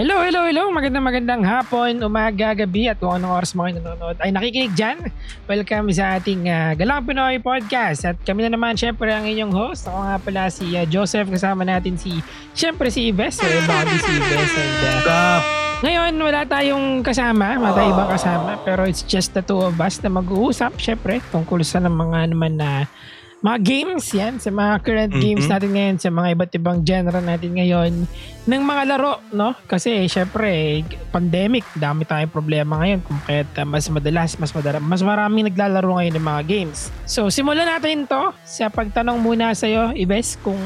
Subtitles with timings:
[0.00, 0.72] Hello, hello, hello.
[0.72, 4.96] Magandang magandang hapon, umaga, gabi at kung anong oras mo kayo nanonood ay nakikinig dyan.
[5.44, 8.08] Welcome sa ating uh, Galang Pinoy Podcast.
[8.08, 9.84] At kami na naman syempre ang inyong host.
[9.92, 11.28] Ako nga pala si uh, Joseph.
[11.28, 12.16] Kasama natin si,
[12.56, 13.44] syempre si Ives.
[13.44, 14.52] So, body si Ives.
[14.56, 15.38] And, uh,
[15.84, 20.00] ngayon, wala tayong kasama, wala tayong ibang kasama, pero it's just the two of us
[20.00, 22.88] na mag-uusap, syempre, tungkol sa mga naman na
[23.40, 25.24] mga games yan, sa mga current mm-hmm.
[25.24, 27.92] games natin ngayon, sa mga iba't ibang genre natin ngayon,
[28.44, 29.56] ng mga laro, no?
[29.64, 35.48] Kasi syempre, pandemic, dami tayong problema ngayon kung kaya mas madalas, mas madalas, mas maraming
[35.48, 36.92] naglalaro ngayon ng mga games.
[37.08, 40.60] So, simulan natin to sa pagtanong muna sa'yo, Ibes, kung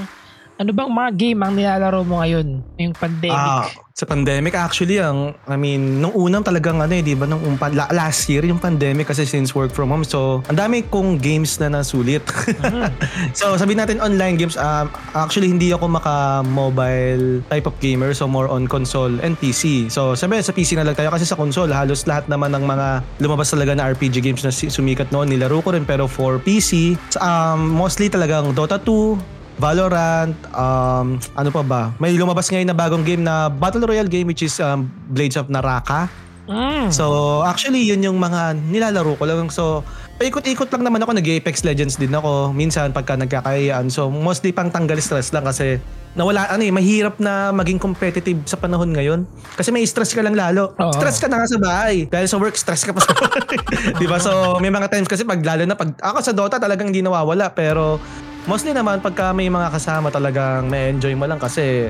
[0.55, 3.35] ano bang mga game ang nilalaro mo ngayon, yung pandemic?
[3.35, 7.39] Ah, sa pandemic actually ang I mean nung unang talagang ano eh 'di ba nung
[7.47, 11.63] umpa, last year yung pandemic kasi since work from home so ang dami kong games
[11.63, 12.27] na nasulit.
[12.59, 12.91] Mm.
[13.39, 18.27] so sabihin natin online games um, actually hindi ako maka mobile type of gamer so
[18.27, 19.87] more on console and PC.
[19.95, 22.87] So sabi sa PC na lang tayo kasi sa console halos lahat naman ng mga
[23.23, 27.79] lumabas talaga na RPG games na sumikat noon nilaro ko rin pero for PC um,
[27.79, 31.83] mostly talagang Dota 2 Valorant, um, ano pa ba?
[32.03, 35.47] May lumabas ngayon na bagong game na Battle Royale game which is um, Blades of
[35.47, 36.11] Naraka.
[36.45, 36.93] Mm.
[36.93, 39.49] So, actually, yun yung mga nilalaro ko lang.
[39.49, 39.81] So,
[40.21, 41.17] paikot-ikot lang naman ako.
[41.17, 42.53] Nag-Apex Legends din ako.
[42.53, 43.89] Minsan, pagka nagkakayaan.
[43.89, 45.81] So, mostly pang tanggal stress lang kasi
[46.15, 49.25] nawala, ano eh, mahirap na maging competitive sa panahon ngayon.
[49.57, 50.77] Kasi may stress ka lang lalo.
[50.77, 50.93] Oo.
[50.93, 52.07] Stress ka na nga sa bahay.
[52.07, 53.59] Dahil sa work, stress ka pa sa bahay.
[54.03, 54.21] Di ba?
[54.21, 57.57] So, may mga times kasi pag lalo na pag, ako sa Dota talagang hindi nawawala.
[57.57, 57.99] Pero,
[58.45, 61.89] Mostly naman pagka may mga kasama talagang na-enjoy mo lang kasi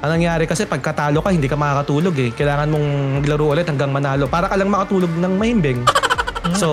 [0.00, 2.30] ang nangyari kasi pagkatalo ka hindi ka makakatulog eh.
[2.32, 2.86] Kailangan mong
[3.20, 5.84] maglaro ulit hanggang manalo para ka lang makatulog ng mahimbing.
[6.60, 6.68] so,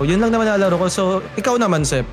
[0.00, 0.86] yun lang naman nalaro ko.
[0.88, 1.02] So,
[1.36, 2.08] ikaw naman, Sep.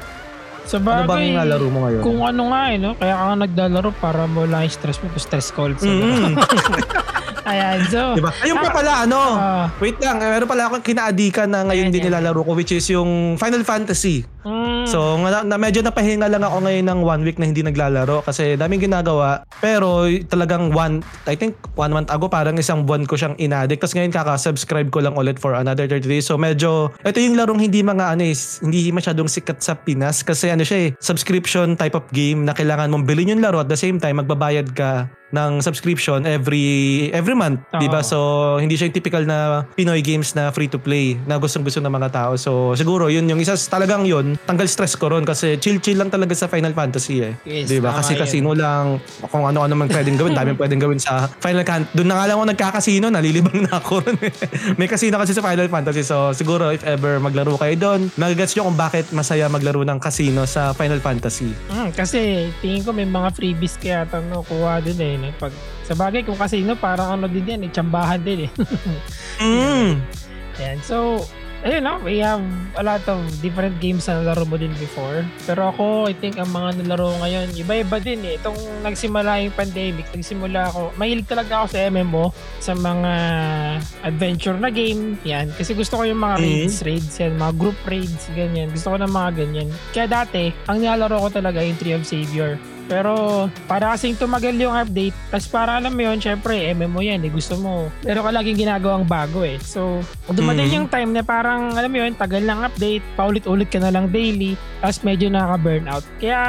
[0.67, 2.03] Sa bagay, ano bang nalaro mo ngayon?
[2.03, 2.91] Kung ano nga eh, no?
[2.99, 5.79] Kaya ka naglalaro para mo lang stress mo, stress calls.
[5.79, 6.35] Mm.
[7.52, 8.13] Ayan, so.
[8.13, 8.31] Diba?
[8.45, 9.19] Ayun pa pala, ano?
[9.35, 13.35] Uh, wait lang, meron pala akong kinaadikan na ngayon din nilalaro ko which is yung
[13.41, 14.23] Final Fantasy.
[14.41, 14.90] Mm.
[14.90, 18.57] So, na, na, medyo napahinga lang ako ngayon ng one week na hindi naglalaro kasi
[18.57, 19.46] daming ginagawa.
[19.62, 23.78] Pero talagang one, I think one month ago parang isang buwan ko siyang inadik.
[23.78, 26.25] Tapos ngayon kaka-subscribe ko lang ulit for another 30 days.
[26.25, 28.35] So medyo, ito yung larong hindi mga ano eh,
[28.66, 32.90] hindi masyadong sikat sa Pinas kasi ano siya eh, subscription type of game na kailangan
[32.90, 37.63] mong bilhin yung laro at the same time magbabayad ka ng subscription every every month,
[37.72, 37.79] oh.
[37.79, 38.03] 'di ba?
[38.03, 38.18] So
[38.59, 42.09] hindi siya yung typical na Pinoy games na free to play na gustong-gusto ng mga
[42.12, 42.31] tao.
[42.35, 46.36] So siguro 'yun yung isa talagang 'yun, tanggal stress ko ron kasi chill-chill lang talaga
[46.36, 47.34] sa Final Fantasy eh.
[47.47, 47.96] Yes, 'Di ba?
[47.96, 49.00] Kasi casino lang
[49.31, 51.96] kung ano-ano man pwedeng gawin, daming pwedeng gawin sa Final Fantasy.
[51.96, 54.18] Doon na nga lang ako nagka-casino, nalilibang na ako ron.
[54.22, 54.34] Eh.
[54.80, 56.03] May casino kasi sa Final Fantasy.
[56.03, 60.44] So siguro if ever maglaro kayo doon, magagets nyo kung bakit masaya maglaro ng casino
[60.44, 61.56] sa Final Fantasy.
[61.72, 65.34] Mm, kasi tingin ko may mga freebies kaya no, kuha din eh eh.
[65.40, 65.53] Pag,
[65.88, 68.50] sa bagay, kung casino, parang ano din yan, eh, tsambahan din eh.
[69.44, 69.91] mm.
[70.59, 71.24] Ayan, so,
[71.61, 72.41] ayun no, we have
[72.77, 75.22] a lot of different games na nalaro mo din before.
[75.45, 78.38] Pero ako, I think ang mga nalaro ngayon, iba-iba din eh.
[78.41, 82.25] Itong nagsimula yung pandemic, nagsimula ako, mahilig talaga ako sa MMO,
[82.57, 83.13] sa mga
[84.05, 85.53] adventure na game, yan.
[85.53, 86.61] Kasi gusto ko yung mga mm-hmm.
[86.66, 88.67] raids, raids yan, mga group raids, ganyan.
[88.73, 89.69] Gusto ko ng mga ganyan.
[89.93, 92.57] Kaya dati, ang nilalaro ko talaga yung Tree of Savior.
[92.91, 97.31] Pero para kasing tumagal yung update, tapos para alam mo yun, syempre, MMO yan, eh,
[97.31, 97.88] gusto mo.
[98.03, 99.56] Pero ka laging ginagawang bago eh.
[99.63, 100.78] So, dumating mm-hmm.
[100.84, 104.59] yung time na parang, alam mo yun, tagal lang update, paulit-ulit ka na lang daily,
[104.84, 106.03] tapos medyo nakaka-burnout.
[106.19, 106.40] Kaya,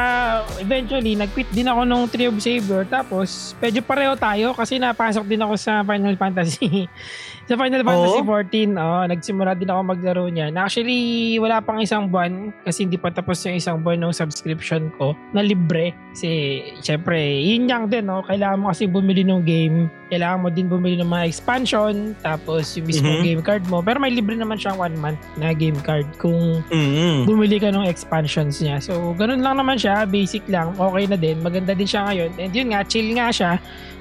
[0.59, 5.47] eventually, nag-quit din ako nung Tree of Savior, tapos medyo pareho tayo kasi napasok din
[5.47, 6.67] ako sa Final Fantasy.
[7.53, 8.25] sa Final Fantasy oh.
[8.25, 10.57] 14, oh, nagsimula din ako maglaro niyan.
[10.57, 15.13] Actually, wala pang isang buwan kasi hindi pa tapos yung isang buwan ng subscription ko
[15.37, 15.93] na libre.
[16.17, 18.25] Kasi syempre, yun yang din, no?
[18.25, 19.93] Kailangan mo kasi bumili ng game.
[20.09, 22.17] Kailangan mo din bumili ng mga expansion.
[22.25, 23.25] Tapos yung mismo mm-hmm.
[23.25, 23.85] game card mo.
[23.85, 27.29] Pero may libre naman siyang one month na game card kung mm-hmm.
[27.29, 28.81] bumili ka ng expansions niya.
[28.81, 30.09] So, ganun lang naman siya.
[30.09, 30.73] Basic lang.
[30.77, 31.41] Okay na din.
[31.45, 32.31] Maganda din siya ngayon.
[32.41, 33.53] And yun nga, chill nga siya.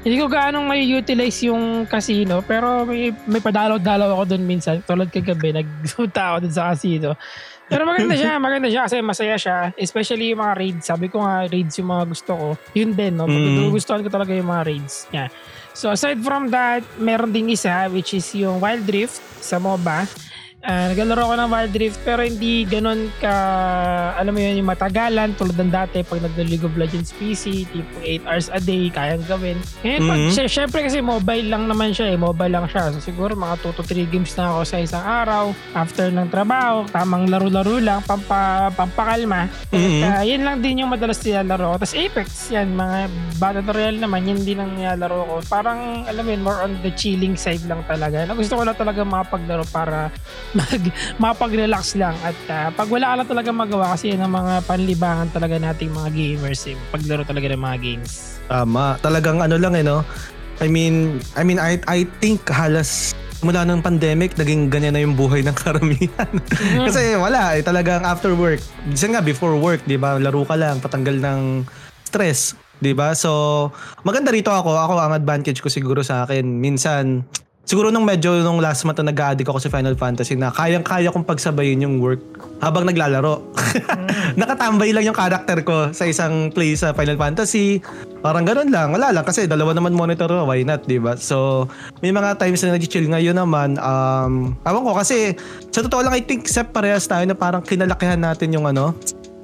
[0.02, 2.42] Hindi ko gaano may utilize yung casino.
[2.42, 4.80] Pero may, may padalaw-dalaw ako doon minsan.
[4.86, 7.18] Tulad kagabi, nagpunta ako doon sa casino.
[7.72, 9.58] Pero maganda siya, maganda siya kasi masaya siya.
[9.80, 10.84] Especially yung mga raids.
[10.92, 12.48] Sabi ko nga, raids yung mga gusto ko.
[12.76, 13.26] Yun din, no?
[13.32, 13.72] Mm.
[13.72, 15.08] Gustuhan ko talaga yung mga raids.
[15.16, 15.32] Yeah.
[15.72, 20.04] So aside from that, meron ding isa which is yung Wild Rift sa MOBA.
[20.62, 23.34] Uh, naglalaro ako ng Wild Rift pero hindi ganun ka,
[24.14, 28.30] alam mo yun, yung matagalan tulad ng dati pag nag-League of Legends PC, tipo 8
[28.30, 29.58] hours a day, kayang gawin.
[29.82, 30.38] Ngayon, mm-hmm.
[30.38, 32.94] pag, syempre kasi mobile lang naman siya eh, mobile lang siya.
[32.94, 36.86] So siguro mga 2 to 3 games na ako sa isang araw after ng trabaho,
[36.94, 39.50] tamang laro-laro lang, pampa, pampakalma.
[39.74, 40.02] Mm-hmm.
[40.06, 41.76] At, uh, yun lang din yung madalas nilalaro ko.
[41.82, 43.10] Tapos Apex, yan, mga
[43.42, 45.36] Battle Royale naman, yun din ang nilalaro ko.
[45.50, 48.30] Parang, alam mo yun, more on the chilling side lang talaga.
[48.30, 50.14] Na gusto ko lang talaga makapaglaro para
[50.58, 50.84] mag,
[51.18, 52.16] mapag-relax lang.
[52.22, 55.92] At uh, pag wala ka lang talaga magawa kasi yan ang mga panlibangan talaga nating
[55.92, 56.78] mga gamers eh.
[56.92, 58.42] Paglaro talaga ng mga games.
[58.48, 59.00] Tama.
[59.00, 60.04] Talagang ano lang eh no.
[60.62, 65.18] I mean, I mean I I think halos mula ng pandemic, naging ganyan na yung
[65.18, 66.30] buhay ng karamihan.
[66.78, 66.86] Mm.
[66.86, 68.62] Kasi wala, eh, talagang after work.
[68.94, 71.66] Kasi nga, before work, di ba, laro ka lang, patanggal ng
[72.06, 72.54] stress.
[72.82, 73.14] Di ba?
[73.18, 73.70] So,
[74.06, 74.78] maganda rito ako.
[74.78, 77.26] Ako, ang advantage ko siguro sa akin, minsan,
[77.66, 81.26] siguro nung medyo nung last month na nag-addict ako sa Final Fantasy na kayang-kaya kong
[81.26, 82.22] pagsabayin yung work
[82.62, 83.42] habang naglalaro.
[84.40, 87.82] Nakatambay lang yung character ko sa isang play sa Final Fantasy.
[88.22, 88.94] Parang ganun lang.
[88.94, 90.46] Wala lang kasi dalawa naman monitor ko.
[90.46, 91.18] Why not, di ba?
[91.18, 91.66] So,
[92.06, 93.82] may mga times na nag-chill ngayon naman.
[93.82, 95.34] Um, awan ko kasi
[95.74, 98.94] sa totoo lang I think Sep parehas tayo na parang kinalakihan natin yung ano,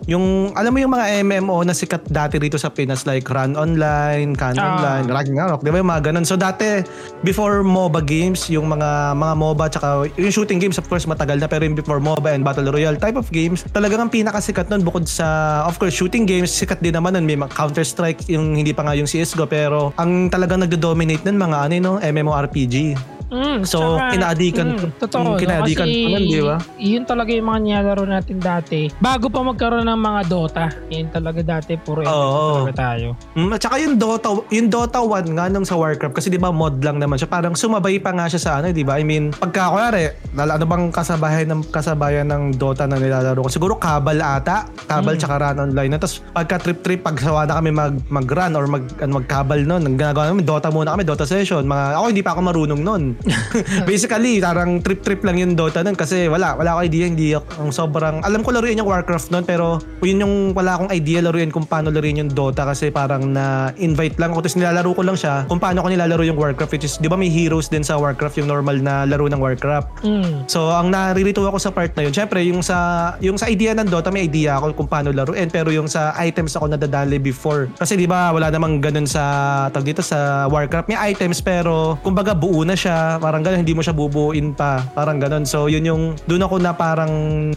[0.06, 4.38] yung alam mo yung mga MMO na sikat dati rito sa Pinas like Run Online,
[4.38, 4.64] Can uh.
[4.64, 6.24] Online, Ragnarok, 'di ba yung mga ganun.
[6.24, 6.86] So dati
[7.26, 11.50] before MOBA games, yung mga mga MOBA tsaka yung shooting games of course matagal na
[11.50, 15.10] pero yung before MOBA and Battle Royale type of games, talagang ang pinakasikat noon bukod
[15.10, 18.86] sa of course shooting games, sikat din naman nun may Counter Strike yung hindi pa
[18.86, 23.17] nga yung CS:GO pero ang talagang nagdo-dominate nun mga ano no, MMORPG.
[23.28, 24.90] Mm, so, tsaka, kinaadikan mm.
[25.04, 25.36] Totoo.
[25.36, 26.08] Mm, kinaadikan no?
[26.16, 26.58] nun, di ba?
[26.80, 28.88] Yun talaga yung mga nilalaro natin dati.
[29.04, 30.66] Bago pa magkaroon ng mga Dota.
[30.88, 33.20] Yun talaga dati, puro oh, talaga tayo.
[33.36, 36.56] Mm, at saka yung Dota, yung Dota 1 nga nung sa Warcraft, kasi di ba
[36.56, 37.28] mod lang naman siya.
[37.28, 38.96] Parang sumabay pa nga siya sa ano, di ba?
[38.96, 40.08] I mean, pagka kunwari,
[40.40, 43.50] ano bang kasabayan ng kasabayan ng Dota na nilalaro ko?
[43.52, 44.72] Siguro Kabal ata.
[44.88, 45.22] Kabal mm.
[45.22, 45.92] tsaka Run Online.
[46.00, 49.96] Tapos pagka trip-trip, pag sawa na kami mag, mag-run or mag, ano, mag-kabal nun, ang
[50.00, 51.68] ginagawa namin, Dota muna kami, Dota session.
[51.68, 53.17] Mga, ako hindi pa ako marunong nun.
[53.90, 58.22] basically, parang trip-trip lang yung Dota nun kasi wala, wala akong idea, hindi ang sobrang,
[58.24, 61.90] alam ko laruin yung Warcraft nun pero yun yung wala akong idea laruin kung paano
[61.90, 65.84] laruin yung Dota kasi parang na-invite lang ako tapos nilalaro ko lang siya kung paano
[65.84, 68.80] ko nilalaro yung Warcraft which is, di ba may heroes din sa Warcraft yung normal
[68.80, 70.06] na laro ng Warcraft.
[70.06, 70.48] Mm.
[70.48, 73.88] So, ang naririto ako sa part na yun, syempre yung sa, yung sa idea ng
[73.88, 77.72] Dota may idea ako kung paano laruin pero yung sa items ako nadadali before.
[77.80, 82.36] Kasi di ba wala namang ganun sa, tag dito sa Warcraft, may items pero kumbaga
[82.36, 84.84] buo na siya, parang ganun, hindi mo siya bubuin pa.
[84.92, 85.48] Parang ganun.
[85.48, 87.12] So, yun yung, doon ako na parang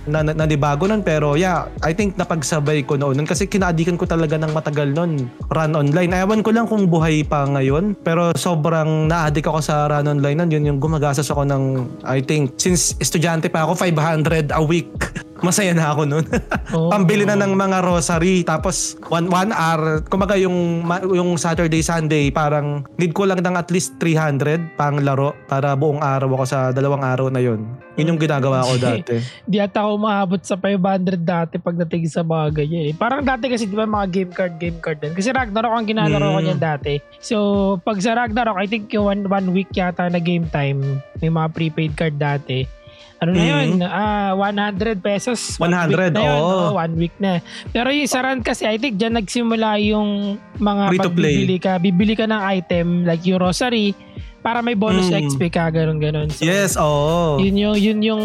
[0.07, 1.03] na, na, nanibago nun.
[1.03, 3.27] Pero yeah, I think napagsabay ko noon.
[3.27, 5.27] Kasi kinaadikan ko talaga ng matagal noon.
[5.51, 6.15] Run online.
[6.15, 7.99] Ewan ko lang kung buhay pa ngayon.
[8.07, 10.51] Pero sobrang na-addict ako sa run online nun.
[10.55, 11.63] Yun yung gumagasas ako ng,
[12.07, 14.93] I think, since estudyante pa ako, 500 a week.
[15.41, 16.27] masaya na ako noon.
[16.77, 22.29] oh, Pambili na ng mga rosary tapos one, one hour, kumaga yung yung Saturday Sunday
[22.33, 26.59] parang need ko lang ng at least 300 pang laro para buong araw ako sa
[26.71, 27.65] dalawang araw na yon.
[27.99, 29.21] Yun yung ginagawa ko dati.
[29.45, 32.95] Di ata ako maabot sa 500 dati pagdating sa mga ganyan eh.
[32.97, 35.13] Parang dati kasi di ba mga game card, game card din.
[35.13, 36.35] Kasi Ragnarok ang ginalaro mm.
[36.37, 36.95] ko niyan dati.
[37.21, 37.37] So
[37.83, 41.49] pag sa Ragnarok, I think yung one, one week yata na game time, may mga
[41.53, 42.80] prepaid card dati
[43.21, 43.69] ano na yun?
[43.85, 45.61] Uh, 100 pesos.
[45.61, 46.41] 100, na yun.
[46.41, 46.73] Oh.
[46.73, 47.45] one week na.
[47.69, 51.35] Pero yung sa run kasi, I think dyan nagsimula yung mga Free to play.
[51.45, 51.77] bibili ka.
[51.77, 53.93] Bibili ka ng item like yung rosary
[54.41, 55.21] para may bonus mm.
[55.29, 56.33] XP ka, ganun ganun.
[56.33, 56.89] So, yes, oo.
[56.89, 57.33] Oh.
[57.37, 58.23] Yun yung yun yung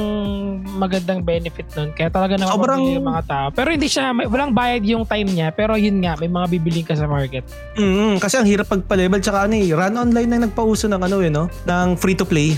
[0.79, 1.91] magandang benefit nun.
[1.91, 2.79] Kaya talaga naman Sobrang...
[2.87, 3.47] yung mga tao.
[3.51, 6.87] Pero hindi siya may, walang bayad yung time niya, pero yun nga, may mga bibiling
[6.87, 7.43] ka sa market.
[7.75, 11.27] Mm, kasi ang hirap pagpa-level tsaka ano eh, run online na nagpauso ng ano eh,
[11.27, 11.51] no?
[11.67, 12.55] Ng free to play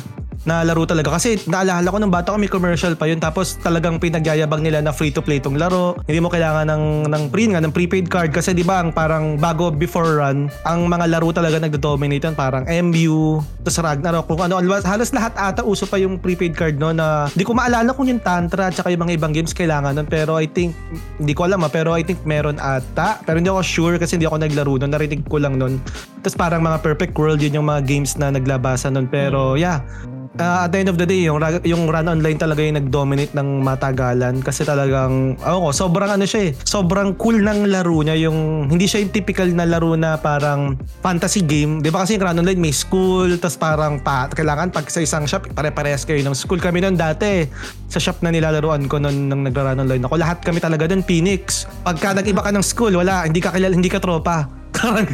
[0.47, 1.11] na laro talaga.
[1.19, 3.19] Kasi naalala ko nung bata ko may commercial pa yun.
[3.19, 5.99] Tapos talagang pinagyayabang nila na free to play tong laro.
[6.07, 8.31] Hindi mo kailangan ng ng pre nga ng prepaid card.
[8.31, 12.63] Kasi 'di ba ang parang bago before run, ang mga laro talaga nagdo-dominate yan parang
[12.87, 14.25] MU, tapos Ragnarok.
[14.31, 17.91] Kung ano halos lahat ata uso pa yung prepaid card no na hindi ko maalala
[17.91, 20.07] kung yung Tantra at saka yung mga ibang games kailangan nun.
[20.07, 20.71] Pero I think
[21.19, 23.19] hindi ko alam ha, pero I think meron ata.
[23.27, 24.91] Pero hindi ako sure kasi hindi ako naglaro nun.
[24.95, 25.83] Narinig ko lang nun.
[26.23, 29.11] Tapos parang mga perfect world yun yung mga games na naglabasan nun.
[29.11, 29.83] Pero yeah
[30.39, 33.61] uh, at the end of the day, yung, yung run online talaga yung nag-dominate ng
[33.61, 38.69] matagalan kasi talagang, ako ko, sobrang ano siya eh, sobrang cool ng laro niya yung,
[38.69, 41.81] hindi siya yung typical na laro na parang fantasy game.
[41.81, 45.25] Di ba kasi yung run online may school, tas parang pa, kailangan pag sa isang
[45.25, 46.61] shop, pare-parehas kayo ng school.
[46.61, 47.45] Kami noon dati,
[47.89, 51.65] sa shop na nilalaruan ko noon nang nagra-run online ako, lahat kami talaga doon Phoenix.
[51.81, 55.07] Pagka nag-iba ka ng school, wala, hindi ka kilala, hindi ka tropa Parang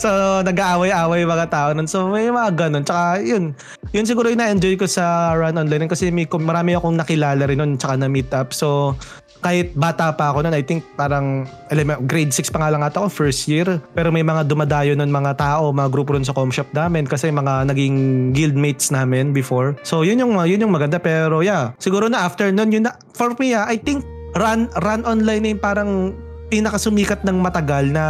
[0.00, 1.84] so, nag-aaway-aaway mga tao nun.
[1.84, 2.84] So, may mga ganun.
[2.84, 3.52] Tsaka, yun.
[3.92, 7.76] Yun siguro yung na-enjoy ko sa run online kasi may, marami akong nakilala rin nun
[7.76, 8.56] tsaka na-meet up.
[8.56, 8.96] So,
[9.44, 11.44] kahit bata pa ako noon, I think parang
[12.08, 13.76] grade 6 pa nga lang ata ako, first year.
[13.92, 17.28] Pero may mga dumadayo nun mga tao, mga grupo rin sa com shop namin kasi
[17.28, 19.76] mga naging guildmates namin before.
[19.84, 23.36] So yun yung yun yung maganda pero yeah, siguro na after nun yun na, for
[23.36, 24.00] me yeah, I think
[24.32, 25.90] run run online na yung parang
[26.54, 28.04] pinakasumikat ng matagal na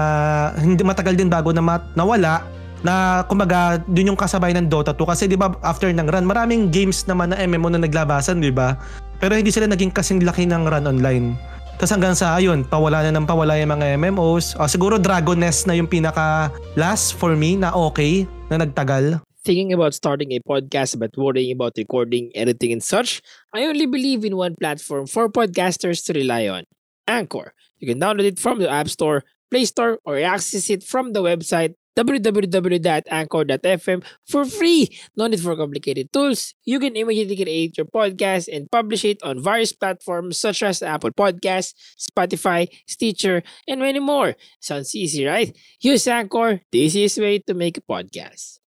[0.61, 2.45] hindi matagal din bago na mat, nawala
[2.85, 6.69] na kumbaga dun yung kasabay ng Dota 2 kasi 'di ba after ng run maraming
[6.69, 8.77] games naman na MMO na naglabasan 'di ba?
[9.17, 11.33] Pero hindi sila naging kasing laki ng run online.
[11.81, 15.65] Tapos hanggang sa ayun pawala na ng pawala yung mga MMOs uh, siguro Dragon Nest
[15.65, 19.25] na yung pinaka last for me na okay na nagtagal.
[19.45, 23.21] Thinking about starting a podcast but worrying about recording, editing, and such,
[23.53, 26.65] I only believe in one platform for podcasters to rely on
[27.05, 27.53] Anchor.
[27.85, 31.21] You can download it from the App Store, Play Store, or access it from the
[31.21, 34.91] website www.anchor.fm for free.
[35.15, 36.57] No need for complicated tools.
[36.65, 41.13] You can immediately create your podcast and publish it on various platforms such as Apple
[41.13, 44.35] Podcasts, Spotify, Stitcher, and many more.
[44.59, 45.53] Sounds easy, right?
[45.79, 48.65] Use Anchor, the easiest way to make a podcast.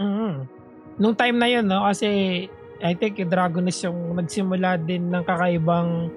[0.00, 0.46] Mm.
[0.96, 1.82] Nung time na yun, no?
[1.84, 2.46] Kasi
[2.78, 6.14] I think yung Dragonist yung nagsimula din ng kakaibang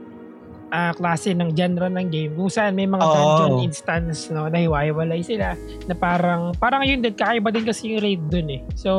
[0.72, 3.14] uh, klase ng genre ng game kung saan may mga oh.
[3.14, 5.54] dungeon instance no na hiwa-hiwalay sila
[5.86, 8.92] na parang parang yun din kakaiba din kasi yung raid dun eh so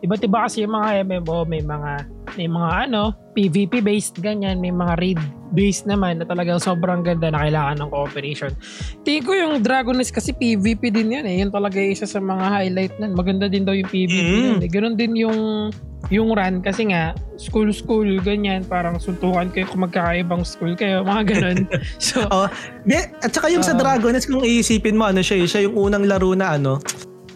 [0.00, 1.92] iba't iba kasi yung mga MMO may mga
[2.38, 4.58] may mga ano PvP based ganyan.
[4.58, 5.20] May mga raid
[5.50, 8.52] based naman na talagang sobrang ganda na kailangan ng cooperation.
[9.02, 11.42] Tingin ko yung Dragonist kasi PvP din yan eh.
[11.42, 13.12] Yun talaga isa sa mga highlight nun.
[13.18, 14.42] Maganda din daw yung PvP mm.
[14.46, 14.70] nun eh.
[14.70, 15.38] ganun din yung
[16.08, 18.62] yung run kasi nga school school ganyan.
[18.66, 21.58] Parang suntukan kayo kung magkakaibang school kayo mga ganun.
[22.00, 25.60] So oh, at saka yung uh, sa Dragonets kung iisipin mo ano siya eh, siya
[25.68, 26.82] yung unang laro na ano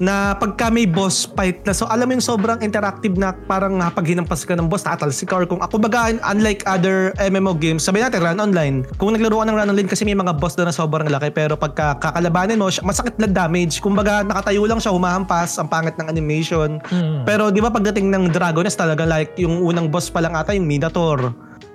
[0.03, 4.07] na pagka may boss fight na so alam mo yung sobrang interactive na parang pag
[4.07, 8.03] hinampas ka ng boss tatalsik ka or kung ako baga unlike other MMO games sabi
[8.03, 8.83] natin run online.
[8.99, 11.55] Kung naglaro ka ng run online kasi may mga boss doon na sobrang laki pero
[11.55, 13.79] pagka kakalabanin mo masakit na damage.
[13.79, 16.83] Kumbaga nakatayo lang siya humahampas ang pangit ng animation.
[16.91, 17.27] Mm.
[17.29, 20.67] pero di ba pagdating ng Dragoness talaga like yung unang boss pa lang ata yung
[20.67, 21.33] Minotaur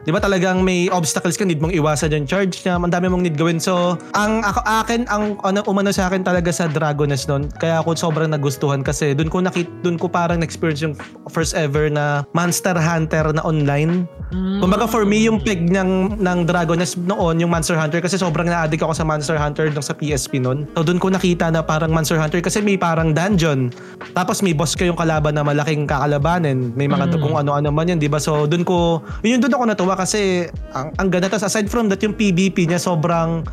[0.09, 3.21] 'Di ba talagang may obstacles ka need mong iwasan yung charge niya, ang dami mong
[3.21, 3.61] need gawin.
[3.61, 7.45] So, ang ako akin ang ano umano sa akin talaga sa Dragoness noon.
[7.61, 10.97] Kaya ako sobrang nagustuhan kasi doon ko nakit doon ko parang na-experience yung
[11.29, 14.09] first ever na Monster Hunter na online.
[14.33, 14.65] Mm.
[14.65, 18.81] Kumbaga for me yung peg ng ng Dragoness noon yung Monster Hunter kasi sobrang na-addict
[18.81, 20.65] ako sa Monster Hunter nung sa PSP noon.
[20.73, 23.69] So doon ko nakita na parang Monster Hunter kasi may parang dungeon.
[24.17, 26.73] Tapos may boss kayong kalaban na malaking kakalabanin.
[26.73, 27.21] May mga mm.
[27.21, 28.17] kung ano-ano man yan, 'di ba?
[28.17, 31.27] So doon ko yun doon ako natuwa kasi ang, ang ganda.
[31.27, 33.43] Tapos aside from that, yung PvP niya sobrang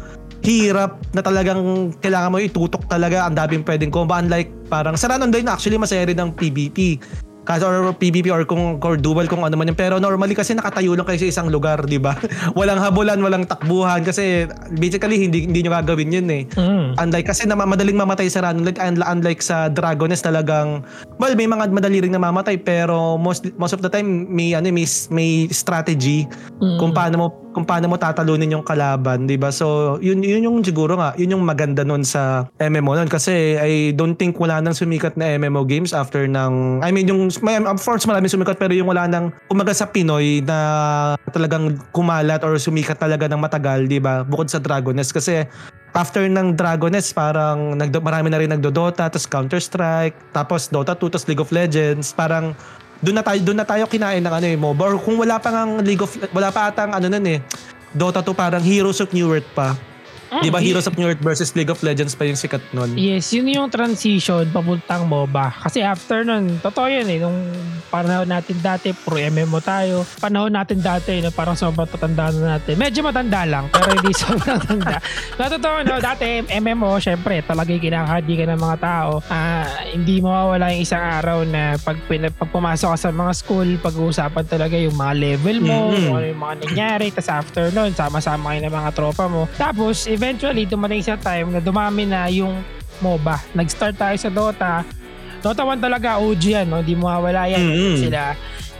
[0.47, 3.27] hirap na talagang kailangan mo itutok talaga.
[3.27, 4.15] Ang daming pwedeng combo.
[4.15, 7.03] Unlike parang sa Run Online actually masaya rin ng PvP.
[7.47, 9.79] Kasi or PvP or kung or dual kung ano man yun.
[9.79, 12.19] Pero normally kasi nakatayo lang kayo sa isang lugar, di ba?
[12.59, 16.43] walang habulan, walang takbuhan kasi basically hindi hindi nyo gagawin yun eh.
[16.59, 16.99] Mm.
[16.99, 20.83] Unlike kasi na madaling mamatay sa run like unlike sa Dragoness talagang
[21.23, 24.89] well may mga madali ring namamatay pero most most of the time may ano may,
[25.15, 26.27] may strategy
[26.59, 26.83] mm.
[26.83, 27.27] kung paano mo
[27.57, 29.49] kung paano mo tatalunin yung kalaban, 'di ba?
[29.49, 33.97] So, yun yun yung siguro nga, yun yung maganda nun sa MMO nun kasi I
[33.97, 37.81] don't think wala nang sumikat na MMO games after ng I mean yung may, of
[37.81, 43.01] course marami sumikat pero yung wala nang umaga sa Pinoy na talagang kumalat or sumikat
[43.01, 44.21] talaga ng matagal, 'di ba?
[44.21, 45.49] Bukod sa Dragoness kasi
[45.97, 51.25] after ng Dragoness, parang nagdo, marami na rin nagdo-Dota, tapos Counter-Strike, tapos Dota 2, tapos
[51.25, 52.13] League of Legends.
[52.13, 52.53] Parang
[53.01, 54.83] doon na tayo doon na tayo kinain ng ano eh MOBA.
[54.89, 57.39] Or kung wala pa ng League of wala pa atang ano nun eh
[57.97, 59.77] Dota 2 parang Heroes of New Earth pa
[60.37, 62.93] Mm, Di ba Heroes of New Earth versus League of Legends pa yung sikat nun?
[62.93, 65.65] Yes, yun yung transition papuntang MOBA.
[65.65, 67.19] Kasi after nun, totoo yan eh.
[67.25, 67.37] Nung
[67.89, 70.05] panahon natin dati, pro MMO tayo.
[70.21, 72.77] Panahon natin dati, no, parang sobrang tatanda na natin.
[72.77, 75.01] Medyo matanda lang, pero hindi sobrang tanda.
[75.41, 79.11] Na totoo, no, dati MMO, syempre, talagang kinakahadi ka ng mga tao.
[79.25, 81.97] Uh, hindi mawawala yung isang araw na pag,
[82.37, 86.13] pag pumasok ka sa mga school, pag-uusapan talaga yung mga level mo, mm-hmm.
[86.13, 87.07] ano yung mga nangyari.
[87.09, 89.49] Tapos after nun, sama-sama kayo ng mga tropa mo.
[89.57, 92.59] Tapos, eventually, dumating sa time na dumami na yung
[92.99, 93.39] MOBA.
[93.55, 94.83] Nag-start tayo sa Dota.
[95.39, 96.83] Dota 1 talaga OG yan, no?
[96.83, 97.63] Hindi mo mawala yan.
[97.63, 97.97] Mm-hmm.
[98.03, 98.35] Sila,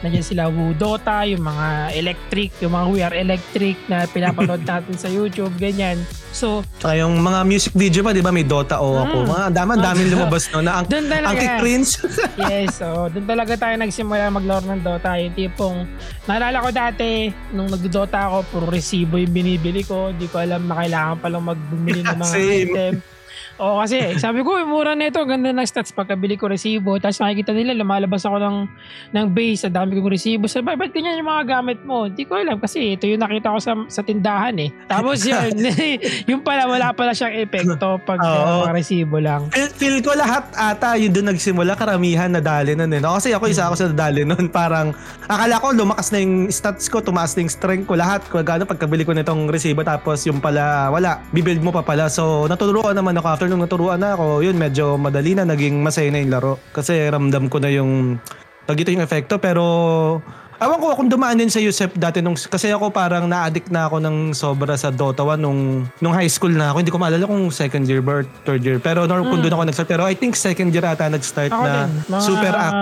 [0.05, 4.95] nandiyan sila Wu Dota, yung mga electric, yung mga We Are Electric na pinapanood natin
[4.97, 6.01] sa YouTube, ganyan.
[6.37, 9.17] So, Tsaka yung mga music video pa, di ba, may Dota o ako.
[9.25, 11.97] Mm, mga dami, dami lumabas no, na ang, ang cringe.
[12.53, 15.17] yes, so, doon talaga tayo nagsimula maglaro ng Dota.
[15.17, 15.89] Yung tipong,
[16.29, 20.13] naalala ko dati, nung nagdo-Dota ako, puro resibo yung binibili ko.
[20.13, 23.16] Hindi ko alam na kailangan palang magbumili ng mga item.
[23.57, 25.21] Oo, kasi sabi ko, "Uy, mura na ito.
[25.25, 25.89] Ganda ng stats.
[25.89, 27.01] Pagkabili ko resibo.
[27.01, 28.57] Tapos makikita nila, lumalabas ako ng,
[29.17, 29.65] ng base.
[29.65, 30.45] Sa dami kong resibo.
[30.45, 32.05] Sabi, ba't ganyan yung mga gamit mo?
[32.05, 34.69] Hindi ko alam kasi ito yung nakita ko sa, sa tindahan eh.
[34.85, 35.57] Tapos yun,
[36.31, 38.69] yung pala, wala pala siyang epekto pag Oo.
[38.69, 39.49] uh, resibo lang.
[39.49, 43.01] Feel, feel ko lahat ata yun doon nagsimula karamihan nadali nun eh.
[43.01, 43.17] No?
[43.17, 44.53] Kasi ako isa ako sa nadali nun.
[44.53, 44.93] Parang
[45.25, 48.21] akala ko lumakas na yung stats ko, tumaas na yung strength ko lahat.
[48.29, 52.13] Kung gano'n pagkabili ko nitong resibo tapos yung pala wala, bibuild mo pa pala.
[52.13, 56.11] So naturuan naman ako after nung naturuan na ako, yun medyo madali na naging masaya
[56.11, 56.55] na yung laro.
[56.71, 58.21] Kasi ramdam ko na yung
[58.67, 59.63] pag ito yung efekto pero
[60.57, 64.01] Awan ko kung dumaan din sa USEP dati nung kasi ako parang na-addict na ako
[64.01, 66.77] ng sobra sa Dota 1 nung nung high school na ako.
[66.81, 68.81] Hindi ko maalala kung second year ba or third year.
[68.81, 69.91] Pero nor kung doon ako nag-start.
[69.91, 71.61] Pero I think second year ata nag-start Hmm.
[71.61, 71.91] Ako na din.
[72.09, 72.75] Mga, super act.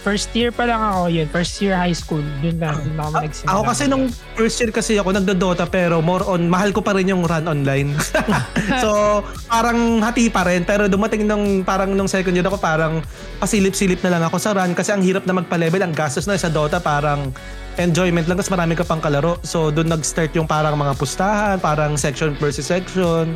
[0.00, 1.26] First year pa lang ako yun.
[1.28, 2.24] First year high school.
[2.40, 2.72] Doon na.
[2.72, 3.50] Doon ako nagsimula.
[3.52, 7.12] Ako kasi nung first year kasi ako nagdo-Dota pero more on mahal ko pa rin
[7.12, 7.92] yung run online.
[8.82, 13.04] so parang hati pa rin pero dumating nung parang nung second year ako parang
[13.36, 16.48] pasilip-silip na lang ako sa run kasi ang hirap na magpa-level ang gastos na sa
[16.48, 17.34] Dota parang
[17.82, 19.42] enjoyment lang kasi marami ka pang kalaro.
[19.42, 23.34] So doon nag-start yung parang mga pustahan, parang section versus section.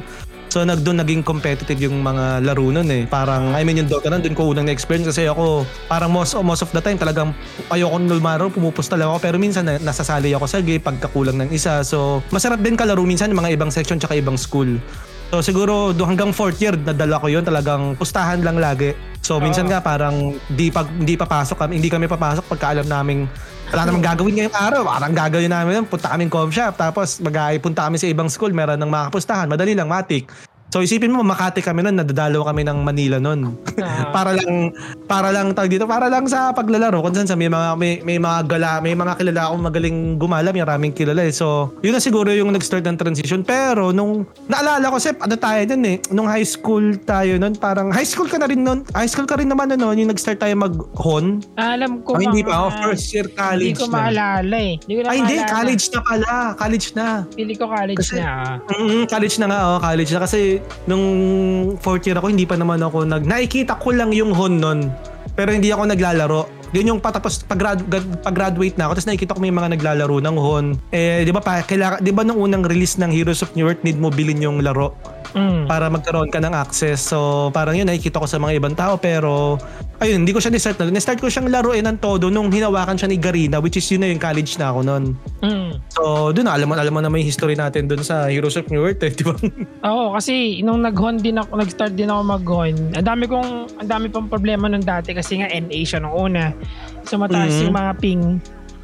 [0.50, 3.06] So nag doon naging competitive yung mga laro nun eh.
[3.06, 6.66] Parang I mean yung Dota nun doon ko unang na-experience kasi ako parang most most
[6.66, 7.30] of the time talagang
[7.70, 11.50] ayoko nung lumaro, pumupusta lang ako pero minsan na, nasasali ako sa game pagkakulang ng
[11.54, 11.86] isa.
[11.86, 14.82] So masarap din kalaro minsan yung mga ibang section tsaka ibang school.
[15.30, 18.98] So siguro do hanggang fourth year nadala ko yun talagang pustahan lang lagi.
[19.22, 23.30] So minsan nga parang di pag hindi papasok kami, hindi kami papasok pagka alam naming
[23.70, 24.82] wala namang gagawin ngayong araw.
[24.90, 25.86] Parang gagawin namin yun.
[25.86, 26.74] Punta kaming com shop.
[26.74, 28.50] Tapos mag punta kami sa ibang school.
[28.50, 29.46] Meron ng mga kapustahan.
[29.46, 30.26] Madali lang, matik.
[30.70, 31.98] So isipin mo, Makati kami nun.
[31.98, 33.58] Nadadalaw kami ng Manila nun.
[33.76, 34.06] Ah.
[34.16, 34.70] para lang,
[35.04, 35.82] para lang tag dito.
[35.82, 37.02] Para lang sa paglalaro.
[37.02, 40.48] Kung saan sa may mga, may, may mga gala, may mga kilala akong magaling gumala.
[40.50, 41.34] May maraming kilala eh.
[41.34, 43.42] So yun na siguro yung nag-start ng transition.
[43.42, 45.96] Pero nung, naalala ko, Sep, ano tayo nun eh.
[46.10, 48.86] Nung high school tayo nun, parang high school ka na rin nun.
[48.94, 51.42] High school ka rin naman nun, yung nag-start tayo mag-hon.
[51.58, 52.90] Alam ko Oh, hindi pa ako.
[52.90, 54.78] First year college Hindi ko maalala eh.
[54.78, 55.34] Hindi ko na Ay, hindi.
[55.34, 55.50] maalala.
[55.50, 56.32] College na pala.
[56.54, 57.06] College na.
[57.34, 58.30] Pili ko college Kasi- na.
[58.30, 58.76] ah.
[58.76, 59.78] Mm, college na nga, oh.
[59.80, 60.20] College na.
[60.20, 60.40] Kasi
[60.86, 61.04] nung
[61.78, 63.24] fourth year ako, hindi pa naman ako nag...
[63.26, 64.80] Nakikita ko lang yung hon nun.
[65.34, 66.42] Pero hindi ako naglalaro.
[66.70, 67.58] Yun yung patapos pag,
[68.22, 70.64] pag graduate na ako tapos nakikita ko may mga naglalaro ng hon.
[70.94, 73.82] Eh, 'di ba pa kailangan 'di ba nung unang release ng Heroes of New Earth
[73.82, 74.94] need mo bilhin yung laro
[75.30, 75.64] Mm.
[75.64, 77.00] para magkaroon ka ng access.
[77.00, 79.56] So, parang yun nakikita ko sa mga ibang tao pero
[79.98, 80.90] ayun, hindi ko siya ni-start na.
[80.90, 84.08] Ni-start ko siyang laruin ng todo nung hinawakan siya ni Garina which is yun na
[84.08, 85.04] yung college na ako noon.
[85.40, 85.70] Mm.
[85.92, 88.82] So, doon alam mo alam mo na may history natin doon sa Heroes of New
[88.82, 89.36] Earth, eh, di ba?
[89.90, 94.06] Oo, kasi nung nag-hon din ako, nag-start din ako mag-hon, ang dami kong, ang dami
[94.08, 96.50] pang problema nung dati kasi nga NA siya nung una.
[97.06, 97.62] So mataas Mhm.
[97.64, 98.22] yung mga ping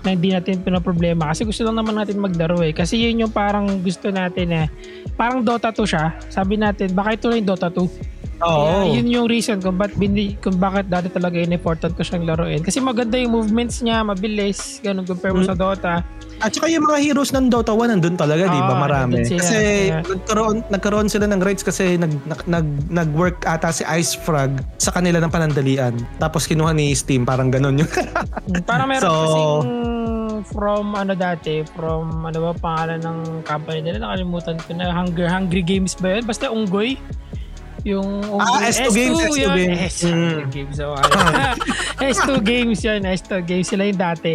[0.07, 2.71] na hindi natin pinoproblema kasi gusto lang naman natin maglaro eh.
[2.71, 4.67] Kasi yun yung parang gusto natin eh.
[5.13, 6.15] Parang Dota 2 siya.
[6.29, 8.15] Sabi natin, baka ito na yung Dota 2.
[8.37, 8.69] Oo.
[8.85, 12.61] Kaya yun yung reason kung, ba't bindi, kung bakit dati talaga in-important ko siyang laruin.
[12.61, 15.49] Kasi maganda yung movements niya, mabilis, ganun compare mo Mm.
[15.49, 15.93] sa Dota.
[16.37, 18.69] At saka yung mga heroes ng Dota 1 nandun talaga, di ba?
[18.69, 19.25] Oo, Marami.
[19.25, 19.41] sila.
[19.41, 19.57] Kasi
[19.89, 24.53] Kaya- nagkaroon, nagkaroon sila ng rights kasi nag, nag, nag, nag-work ata si Ice Frog
[24.77, 25.97] sa kanila ng panandalian.
[26.19, 27.89] Tapos kinuha ni Steam, parang ganun yung...
[27.89, 29.96] Mm, Parang meron So- kasing
[30.43, 35.63] from ano dati, from ano ba pangalan ng company nila, nakalimutan ko na, Hunger, Hungry
[35.63, 36.25] Games ba yun?
[36.25, 36.99] Basta Unggoy.
[37.85, 38.69] Yung Ah, Unggoy.
[38.69, 39.55] S2 Games, S2 yun.
[39.55, 39.79] Games.
[39.79, 40.51] S, Hungry Mm.
[40.51, 40.75] Games.
[40.75, 40.87] So,
[42.13, 43.67] S2 Games yun, S2 Games.
[43.67, 44.35] Sila yung dati.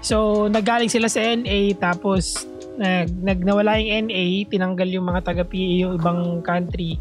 [0.00, 5.72] So, nagaling sila sa NA, tapos nag, nag nawala yung NA, tinanggal yung mga taga-PA
[5.84, 6.96] yung ibang country.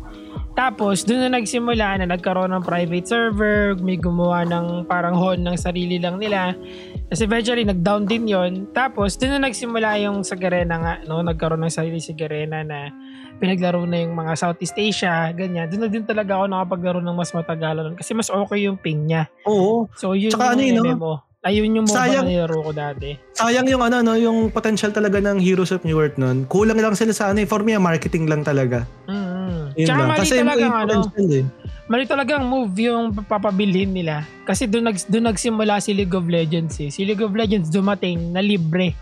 [0.51, 5.55] Tapos, doon na nagsimula na nagkaroon ng private server, may gumawa ng parang hon ng
[5.55, 6.51] sarili lang nila.
[7.09, 11.25] Tapos eventually, nag-down din yon Tapos, doon na nagsimula yung sa Garena nga, no?
[11.25, 12.93] Nagkaroon ng sarili si Garena na
[13.41, 15.65] pinaglaro na yung mga Southeast Asia, ganyan.
[15.73, 17.97] Doon na din talaga ako nakapaglaro ng mas matagalan.
[17.97, 19.25] Kasi mas okay yung ping niya.
[19.49, 19.89] Oo.
[19.97, 20.93] So, yun Tsaka ano yung yun, no?
[21.01, 21.13] MMO.
[21.39, 22.25] Ayun yung MOBA Sayang.
[22.27, 23.09] na nilaro ko dati.
[23.31, 26.43] Sayang yung ano, no, yung potential talaga ng Heroes of New Earth nun.
[26.51, 27.47] Kulang lang sila sa ano, eh.
[27.47, 28.83] for me, marketing lang talaga.
[29.07, 29.28] Mm-hmm.
[29.75, 30.09] Yun Tsaka lang.
[30.09, 31.45] mali Kasi talaga may ano, eh.
[31.89, 34.25] mali talagang move yung papabilhin nila.
[34.45, 36.89] Kasi doon nag doon nagsimula si League of Legends eh.
[36.89, 38.93] Si League of Legends dumating na libre.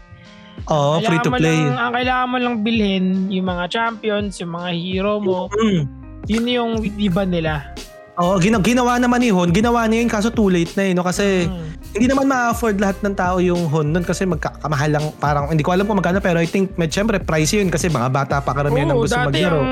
[0.68, 1.54] Oo, free to play.
[1.54, 5.48] Lang, ang kailangan mo lang bilhin yung mga champions, yung mga hero mo.
[5.54, 5.82] Mm.
[6.28, 7.72] Yun yung iba nila.
[8.18, 9.54] Oo, gina- ginawa naman ni Hon.
[9.54, 10.94] Ginawa niya yun kaso too late na eh.
[10.94, 11.06] No?
[11.06, 11.70] Kasi Mm.
[11.94, 15.06] hindi naman ma-afford lahat ng tao yung Hon nun kasi magkakamahal lang.
[15.16, 18.10] Parang hindi ko alam kung magkano pero I think med, syempre price yun kasi mga
[18.10, 19.62] bata pa karamihan ng Oo, gusto maglaro.
[19.62, 19.70] ang,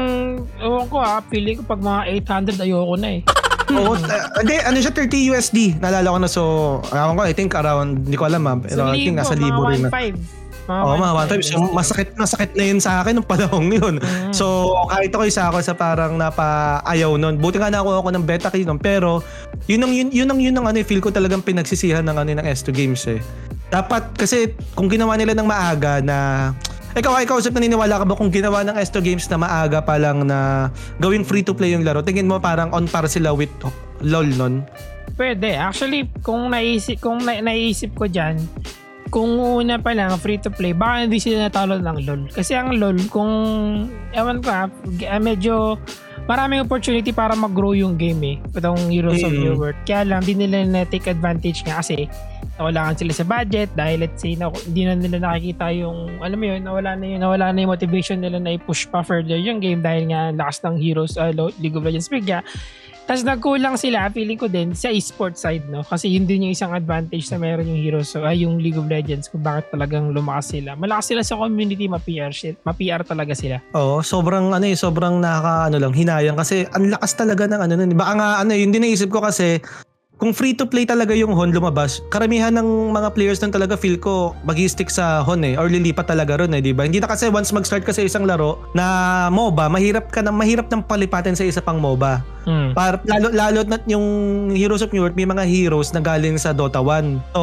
[0.62, 3.22] ewan ko ha, feeling ko pag mga 800 ayoko na eh.
[3.74, 5.58] Oo, uh, hindi, ano siya 30 USD.
[5.82, 6.44] Naalala ko na so,
[6.88, 9.82] alam ko, I think around, hindi ko alam ha, pero I think nasa libo rin
[9.82, 9.90] na.
[9.90, 10.22] 1.5.
[10.66, 11.50] Time times.
[11.54, 13.96] Yung masakit, masakit na yun sa akin nung panahon yun.
[14.02, 14.34] Mm.
[14.34, 17.38] So, kahit ako isa ako sa parang napaayaw nun.
[17.38, 18.82] Buti nga nakuha ako ng beta key nun.
[18.82, 19.22] Pero,
[19.70, 22.30] yun ang yun, yun ang yun ang ano, eh, feel ko talagang pinagsisihan ng ano
[22.42, 23.22] ng S2 games eh.
[23.70, 26.50] Dapat kasi kung ginawa nila ng maaga na
[26.96, 30.24] ikaw, ikaw, Usap, naniniwala ka ba kung ginawa ng S2 Games na maaga pa lang
[30.24, 30.72] na
[31.04, 33.52] gawing free-to-play yung laro, tingin mo parang on par sila with
[34.00, 34.64] LOL nun?
[35.20, 35.60] Pwede.
[35.60, 38.40] Actually, kung naisip, kung na, naisip ko dyan,
[39.14, 42.22] kung una pa lang free to play, baka hindi sila natalo ng LOL.
[42.34, 43.32] Kasi ang LOL, kung,
[44.12, 44.66] ewan ko ha,
[45.08, 45.78] ah, medyo
[46.26, 48.38] maraming opportunity para mag-grow yung game eh.
[48.58, 49.42] Itong Heroes of Mm.
[49.46, 49.78] New World.
[49.86, 52.10] Kaya lang, di nila na-take advantage nga kasi
[52.56, 56.46] nawalangan sila sa budget dahil let's say na hindi na nila nakikita yung alam mo
[56.48, 59.84] yun nawala na yun nawala na yung motivation nila na i-push pa further yung game
[59.84, 62.40] dahil nga lakas ng Heroes uh, League of Legends bigya
[63.06, 65.86] tapos nagkulang sila feeling ko din sa esports side no?
[65.86, 68.90] Kasi yun din yung isang advantage na meron yung Heroes so, ay yung League of
[68.90, 70.74] Legends kung bakit talagang lumakas sila.
[70.74, 72.34] Malakas sila sa community ma-PR
[72.66, 73.62] ma-PR talaga sila.
[73.78, 76.38] Oo, sobrang ano eh, sobrang nakaka ano lang hinayang.
[76.38, 77.94] Kasi ang lakas talaga ng ano nun.
[77.94, 79.62] Baka nga ano, yun din naisip ko kasi
[80.16, 84.00] kung free to play talaga yung HON lumabas, karamihan ng mga players nun talaga feel
[84.00, 86.88] ko mag-stick sa HON eh or lilipat talaga ron eh, di ba?
[86.88, 90.72] Hindi na kasi once mag-start ka sa isang laro na MOBA, mahirap ka na mahirap
[90.72, 92.24] nang palipatin sa isa pang MOBA.
[92.48, 92.70] hmm.
[92.72, 94.06] Par, lalo lalo na yung
[94.56, 97.36] Heroes of New World, may mga heroes na galing sa Dota 1.
[97.36, 97.42] So,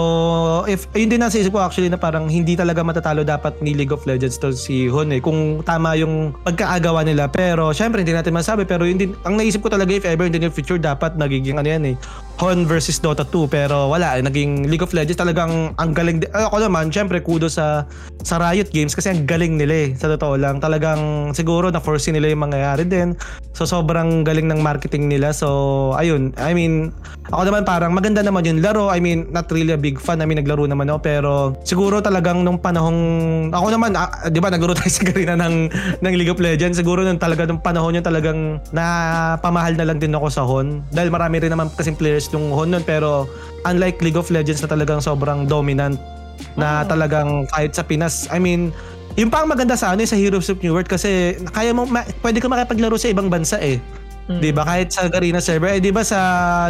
[0.65, 3.93] if yun din nasa isip ko actually na parang hindi talaga matatalo dapat ni League
[3.93, 5.21] of Legends to si Hon eh.
[5.21, 7.29] Kung tama yung pagkaagawa nila.
[7.29, 10.33] Pero syempre hindi natin masabi pero yun din ang naisip ko talaga if ever in
[10.33, 11.97] the near future dapat nagiging ano yan eh.
[12.41, 16.63] Hon versus Dota 2 pero wala naging League of Legends talagang ang galing eh, ako
[16.69, 17.87] naman syempre kudos sa
[18.23, 20.63] sa Riot Games kasi ang galing nila eh sa totoo lang.
[20.63, 23.19] Talagang siguro na foresee nila yung mangyayari din.
[23.53, 25.35] So sobrang galing ng marketing nila.
[25.35, 26.95] So ayun I mean
[27.31, 28.89] ako naman parang maganda naman yung laro.
[28.89, 31.33] I mean not really a big fan I mean naglaro naman ako pero
[31.67, 35.57] siguro talagang nung panahong ako naman ah, di ba naglaro tayo sa Garena ng,
[35.99, 40.15] ng League of Legends siguro nung talaga nung panahon yun talagang napamahal na lang din
[40.15, 40.87] ako sa HON.
[40.95, 43.27] Dahil marami rin naman kasing players yung HON nun pero
[43.65, 45.97] unlike League of Legends na talagang sobrang dominant
[46.57, 48.75] na talagang kahit sa Pinas I mean
[49.17, 52.09] yung pang maganda sa ano eh, sa Heroes of New World kasi kaya mo ma-
[52.25, 53.77] pwede ka makipaglaro sa ibang bansa eh.
[54.23, 54.39] Hmm.
[54.39, 54.63] 'Di ba?
[54.63, 56.19] Kahit sa Garena server, eh 'di ba sa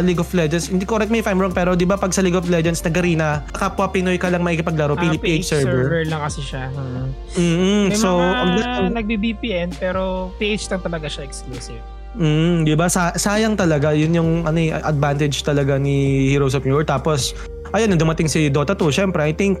[0.01, 2.35] League of Legends, hindi correct me if I'm wrong, pero 'di ba pag sa League
[2.35, 6.01] of Legends na Garena, kapwa Pinoy ka lang makikipaglaro, Ah, PH server.
[6.03, 7.07] lang kasi siya hmm.
[7.37, 11.79] Mm, may so ang mga nagbi-VPN pero PH lang talaga siya exclusive
[12.13, 12.85] Mm, 'di ba?
[12.93, 16.89] Sa- sayang talaga 'yun yung ano eh, advantage talaga ni Heroes of New World.
[16.89, 17.33] Tapos
[17.73, 19.57] ayun, dumating si Dota 2, syempre I think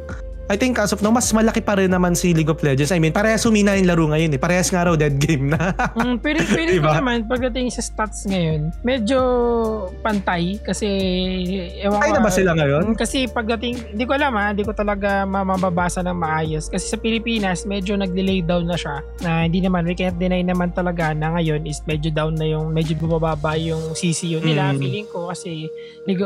[0.51, 2.91] I think as of now, mas malaki pa rin naman si League of Legends.
[2.91, 4.39] I mean, parehas humina yung laro ngayon eh.
[4.39, 5.71] Parehas nga raw dead game na.
[5.93, 6.99] Mm, pero ko Diba?
[6.99, 9.19] naman pagdating sa stats ngayon, medyo
[10.01, 10.89] pantay kasi
[11.79, 12.91] ewan Ay ko, na ba sila ngayon?
[12.91, 16.67] Mm, Kasi pagdating, hindi ko alam ha, hindi ko talaga ma- mababasa ng maayos.
[16.67, 18.99] Kasi sa Pilipinas, medyo nag-delay down na siya.
[19.23, 22.73] Na hindi naman, we can't deny naman talaga na ngayon is medyo down na yung,
[22.73, 24.73] medyo bumababa yung CCU nila.
[24.73, 24.77] Mm.
[24.81, 25.69] Feeling ko kasi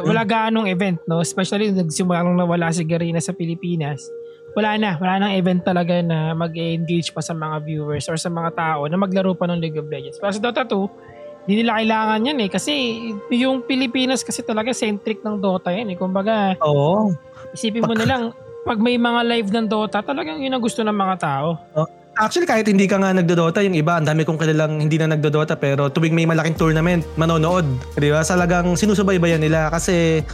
[0.01, 1.21] wala gaanong event, no?
[1.21, 4.07] Especially nagsimula nung nawala si Garena sa Pilipinas.
[4.57, 8.57] Wala na, wala nang event talaga na mag-engage pa sa mga viewers or sa mga
[8.57, 10.17] tao na maglaro pa ng League of Legends.
[10.17, 12.49] Pero sa Dota 2, hindi nila kailangan yan eh.
[12.49, 12.73] Kasi
[13.37, 15.97] yung Pilipinas kasi talaga centric ng Dota yan eh.
[16.01, 17.13] Kumbaga, Oo.
[17.53, 18.21] Isipin mo na lang,
[18.65, 21.61] pag may mga live ng Dota, talagang yun ang gusto ng mga tao.
[22.17, 25.53] Actually, kahit hindi ka nga nagdodota, yung iba, ang dami kong kilalang hindi na nagdodota,
[25.53, 27.63] pero tuwing may malaking tournament, manonood.
[27.93, 28.25] Di ba?
[28.25, 30.25] Salagang sinusubaybayan nila kasi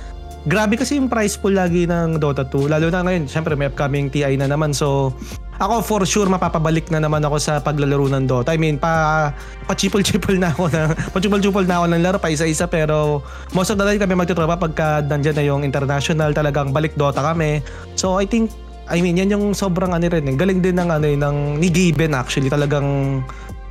[0.43, 2.71] grabe kasi yung price pool lagi ng Dota 2.
[2.71, 4.75] Lalo na ngayon, syempre may upcoming TI na naman.
[4.75, 5.15] So,
[5.62, 8.51] ako for sure mapapabalik na naman ako sa paglalaro ng Dota.
[8.51, 9.32] I mean, pa
[9.69, 13.23] pa-chipol-chipol na ako na pa-chipol-chipol na ako ng laro pa isa-isa pero
[13.56, 17.63] most of the time kami magtutropa pagka nandyan na yung international talagang balik Dota kami.
[17.95, 18.51] So, I think
[18.84, 20.27] I mean, yan yung sobrang ano rin.
[20.27, 20.36] eh.
[20.36, 22.51] Galing din ng ano eh, ng ni Gaben actually.
[22.51, 23.23] Talagang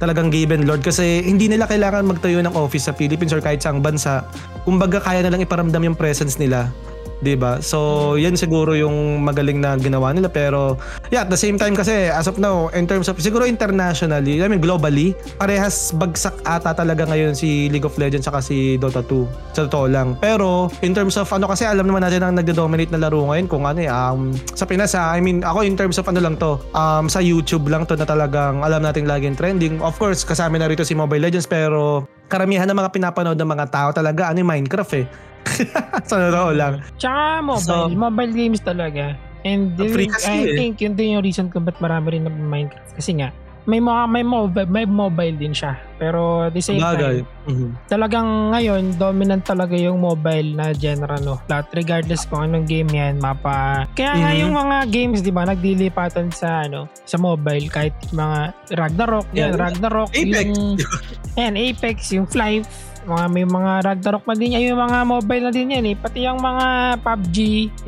[0.03, 3.79] talagang Gaben Lord kasi hindi nila kailangan magtayo ng office sa Philippines or kahit saang
[3.79, 4.27] bansa.
[4.67, 6.75] Kumbaga kaya na lang iparamdam yung presence nila.
[7.23, 7.63] 'Di ba?
[7.63, 10.77] So, yan siguro yung magaling na ginawa nila pero
[11.09, 14.51] yeah, at the same time kasi as of now in terms of siguro internationally, I
[14.51, 19.55] mean globally, parehas bagsak ata talaga ngayon si League of Legends saka si Dota 2.
[19.55, 20.19] Sa totoo lang.
[20.19, 23.65] Pero in terms of ano kasi alam naman natin ang nagdo-dominate na laro ngayon kung
[23.65, 26.59] ano eh um, sa Pinas ah, I mean ako in terms of ano lang to,
[26.75, 29.79] um, sa YouTube lang to na talagang alam nating laging trending.
[29.79, 33.67] Of course, kasama na rito si Mobile Legends pero karamihan ng mga pinapanood ng mga
[33.69, 35.07] tao talaga ano yung Minecraft eh.
[36.09, 36.81] sa totoo lang.
[36.97, 39.15] Tsaka mobile, So- mobile games talaga.
[39.43, 40.55] And Free kasi I eh.
[40.55, 42.95] think yun din yung reason kung ba't marami rin ng Minecraft.
[42.95, 45.79] Kasi nga, may mga may mobile, may mobile din siya.
[45.95, 47.23] Pero at the same Bagay.
[47.23, 47.71] time, Mhm.
[47.87, 51.43] talagang ngayon dominant talaga yung mobile na genre no.
[51.47, 53.87] Lahat regardless kung anong game 'yan, mapa.
[53.93, 54.39] Kaya nga Mhm.
[54.41, 59.59] yung mga games 'di ba, nagdilipatan sa ano, sa mobile kahit mga Ragnarok, yan, Yeah.
[59.61, 60.23] Ragnarok, Apex.
[60.41, 60.55] yung
[61.39, 62.63] yan, Apex, yung Fly,
[63.07, 66.39] mga may mga Ragnarok pa din yung mga mobile na din yan eh, pati yung
[66.39, 67.37] mga PUBG,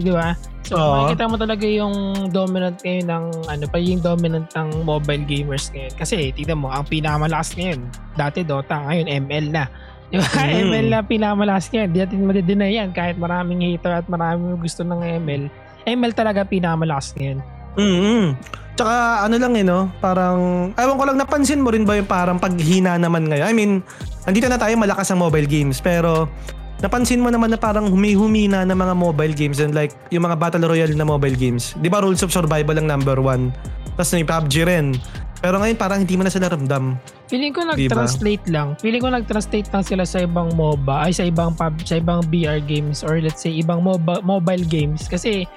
[0.00, 0.34] di ba?
[0.64, 0.92] So Oo.
[1.04, 1.94] makikita mo talaga yung
[2.32, 5.92] dominant ngayon ng ano pa yung dominant ng mobile gamers ngayon.
[5.92, 7.84] Kasi tignan mo, ang pinakamalakas ngayon,
[8.16, 9.64] dati Dota, ngayon ML na.
[10.08, 10.26] Di ba?
[10.44, 10.72] Mm.
[10.72, 11.88] ML na pinakamalakas ngayon.
[11.92, 15.52] Di natin madideny yan kahit maraming hater at maraming gusto ng ML.
[15.84, 17.38] ML talaga pinakamalakas ngayon.
[17.76, 22.10] mm Tsaka ano lang eh no, parang, ewan ko lang, napansin mo rin ba yung
[22.10, 23.46] parang paghina naman ngayon?
[23.46, 23.72] I mean,
[24.26, 26.26] andito na tayo malakas ang mobile games, pero
[26.82, 30.66] napansin mo naman na parang humi-humina ng mga mobile games and like yung mga battle
[30.66, 31.78] royale na mobile games.
[31.78, 33.54] Di ba Rules of Survival ang number one?
[33.94, 34.98] Tapos may PUBG rin.
[35.38, 36.98] Pero ngayon parang hindi mo na sila ramdam.
[37.24, 38.76] Feeling ko nag-translate lang.
[38.76, 42.60] Feeling ko nag-translate lang sila sa ibang MOBA, ay sa ibang pub, sa ibang BR
[42.60, 45.48] games or let's say ibang MOBA, mobile games kasi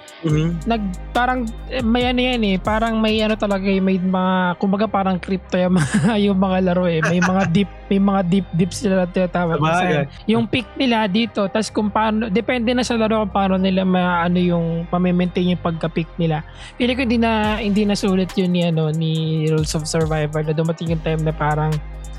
[0.64, 4.88] nag parang eh, may ano yan eh, parang may ano talaga eh, may mga kumbaga
[4.88, 7.04] parang crypto yung mga, yung mga laro eh.
[7.04, 9.60] May mga deep, may mga deep deep sila na tinatawag.
[9.60, 10.08] Sabagay.
[10.08, 13.84] Kasi yung pick nila dito, tas kung paano, depende na sa laro kung paano nila
[13.84, 16.48] maano yung pamimaintain yung pagka-pick nila.
[16.80, 20.56] Feeling ko hindi na hindi na sulit yun ni ano ni Rules of Survival na
[20.56, 21.57] dumating yung time na parang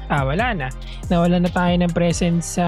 [0.09, 0.68] ah wala na.
[1.07, 2.66] Nawala na tayo ng presence sa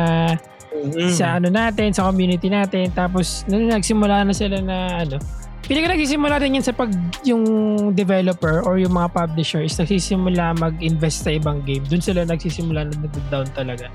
[0.71, 1.11] Mhm.
[1.11, 2.89] sa ano natin, sa community natin.
[2.91, 5.19] Tapos nung nagsimula na sila na ano,
[5.61, 6.91] Pili ko nagsisimula rin yan sa pag
[7.23, 7.45] yung
[7.93, 11.85] developer or yung mga publisher is nagsisimula mag-invest sa ibang game.
[11.85, 12.95] Doon sila nagsisimula na
[13.31, 13.87] down talaga.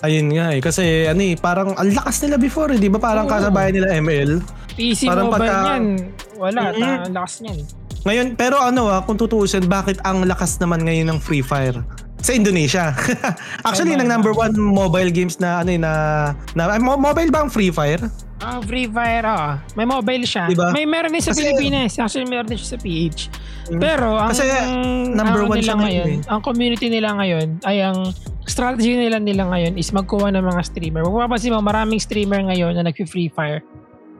[0.00, 0.60] Ayun nga eh.
[0.60, 2.80] Kasi ano eh, parang ang lakas nila before eh.
[2.80, 3.32] Di ba parang Oo.
[3.32, 4.30] kasabayan nila ML?
[4.72, 5.84] PC Parang mobile pagka- yan.
[6.34, 6.62] Wala.
[6.62, 6.74] Mhm.
[6.74, 7.58] Ta, ang lakas niyan.
[8.04, 11.80] Ngayon, pero ano ah, kung tutuusin, bakit ang lakas naman ngayon ng Free Fire?
[12.24, 12.92] Sa Indonesia.
[13.68, 14.04] Actually, Tama.
[14.04, 15.92] ng number one mobile games na ano eh, na,
[16.56, 18.00] na mo- mobile ba ang Free Fire?
[18.44, 19.60] Ah, Free Fire, ah.
[19.72, 20.48] May mobile siya.
[20.48, 20.68] Diba?
[20.72, 21.96] May meron din sa Kasi- Pilipinas.
[21.96, 23.20] Actually, meron din siya sa PH.
[23.72, 23.80] Mm.
[23.80, 24.44] Pero, ang, Kasi
[25.16, 28.12] number ang one nila ngayon ngayon, ang community nila ngayon, ay ang
[28.44, 31.00] strategy nila nila ngayon is magkuha ng mga streamer.
[31.08, 33.64] Kung mapapansin mo, maraming streamer ngayon na nag-free fire.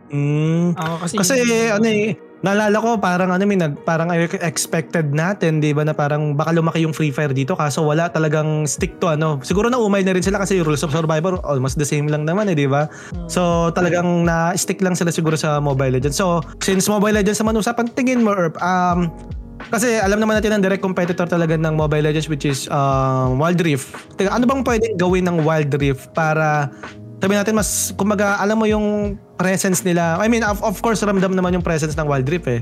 [0.08, 0.72] Mm.
[0.76, 1.32] Oo, kasi, Kasi
[1.68, 4.12] ano eh, naalala ko parang ano nag parang
[4.44, 8.68] expected natin, 'di ba na parang baka lumaki yung Free Fire dito kaso wala talagang
[8.68, 9.40] stick to ano.
[9.40, 12.28] Siguro na umay na rin sila kasi yung Rules of Survivor almost the same lang
[12.28, 12.92] naman eh, 'di ba?
[13.32, 16.20] So talagang na-stick lang sila siguro sa Mobile Legends.
[16.20, 19.08] So since Mobile Legends naman usapan, tingin mo Erp, um
[19.72, 23.56] kasi alam naman natin ang direct competitor talaga ng Mobile Legends which is um, Wild
[23.64, 23.96] Rift.
[24.20, 26.68] Tingnan, ano bang pwedeng gawin ng Wild Rift para
[27.24, 30.20] sabi natin mas kumbaga alam mo yung presence nila.
[30.20, 32.60] I mean of, of course ramdam naman yung presence ng Wild Rift eh.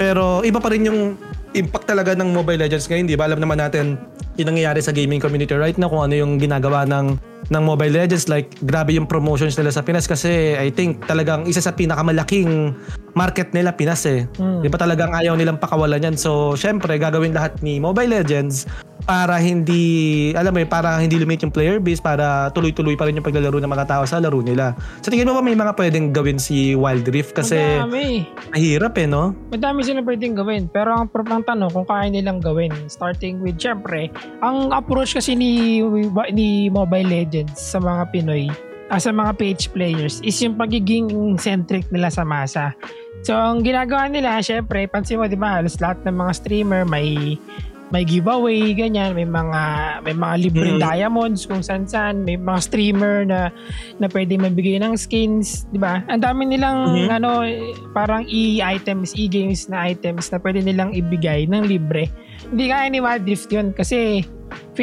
[0.00, 1.20] Pero iba pa rin yung
[1.52, 3.28] impact talaga ng Mobile Legends ngayon, di ba?
[3.28, 4.00] Alam naman natin
[4.40, 7.20] yung nangyayari sa gaming community right now kung ano yung ginagawa ng
[7.52, 11.60] ng Mobile Legends like grabe yung promotions nila sa Pinas kasi I think talagang isa
[11.60, 12.72] sa pinakamalaking
[13.12, 14.24] market nila Pinas eh.
[14.40, 14.64] Hmm.
[14.64, 16.16] Di ba talagang ayaw nilang pakawalan yan.
[16.16, 18.64] So, syempre, gagawin lahat ni Mobile Legends
[19.08, 19.80] para hindi,
[20.36, 23.56] alam mo yun, para hindi lumit yung player base, para tuloy-tuloy pa rin yung paglalaro
[23.56, 24.76] ng mga tao sa laro nila.
[25.00, 27.32] Sa tingin mo ba may mga pwedeng gawin si Wild Rift?
[27.32, 28.28] Kasi Madami.
[28.52, 29.32] mahirap eh, no?
[29.48, 30.68] Madami silang pwedeng gawin.
[30.68, 32.68] Pero ang, ang tanong kung kaya nilang gawin.
[32.84, 34.12] Starting with, syempre,
[34.44, 35.80] ang approach kasi ni,
[36.36, 38.52] ni Mobile Legends sa mga Pinoy,
[38.92, 41.08] ah, sa mga page players, is yung pagiging
[41.40, 42.76] centric nila sa masa.
[43.24, 47.40] So, ang ginagawa nila, syempre, pansin mo, di ba, halos lahat ng mga streamer may
[47.88, 49.60] may giveaway, ganyan, may mga
[50.04, 50.84] may mga libreng Mm.
[50.84, 53.48] diamonds kung saan saan, may mga streamer na
[53.96, 56.04] na pwede mabigay ng skins, 'di ba?
[56.06, 57.08] Ang dami nilang Mhm.
[57.10, 57.30] ano
[57.90, 62.12] parang e-items, e-games na items na pwede nilang ibigay ng libre.
[62.48, 64.24] Hindi kaya ni Wild Rift 'yun kasi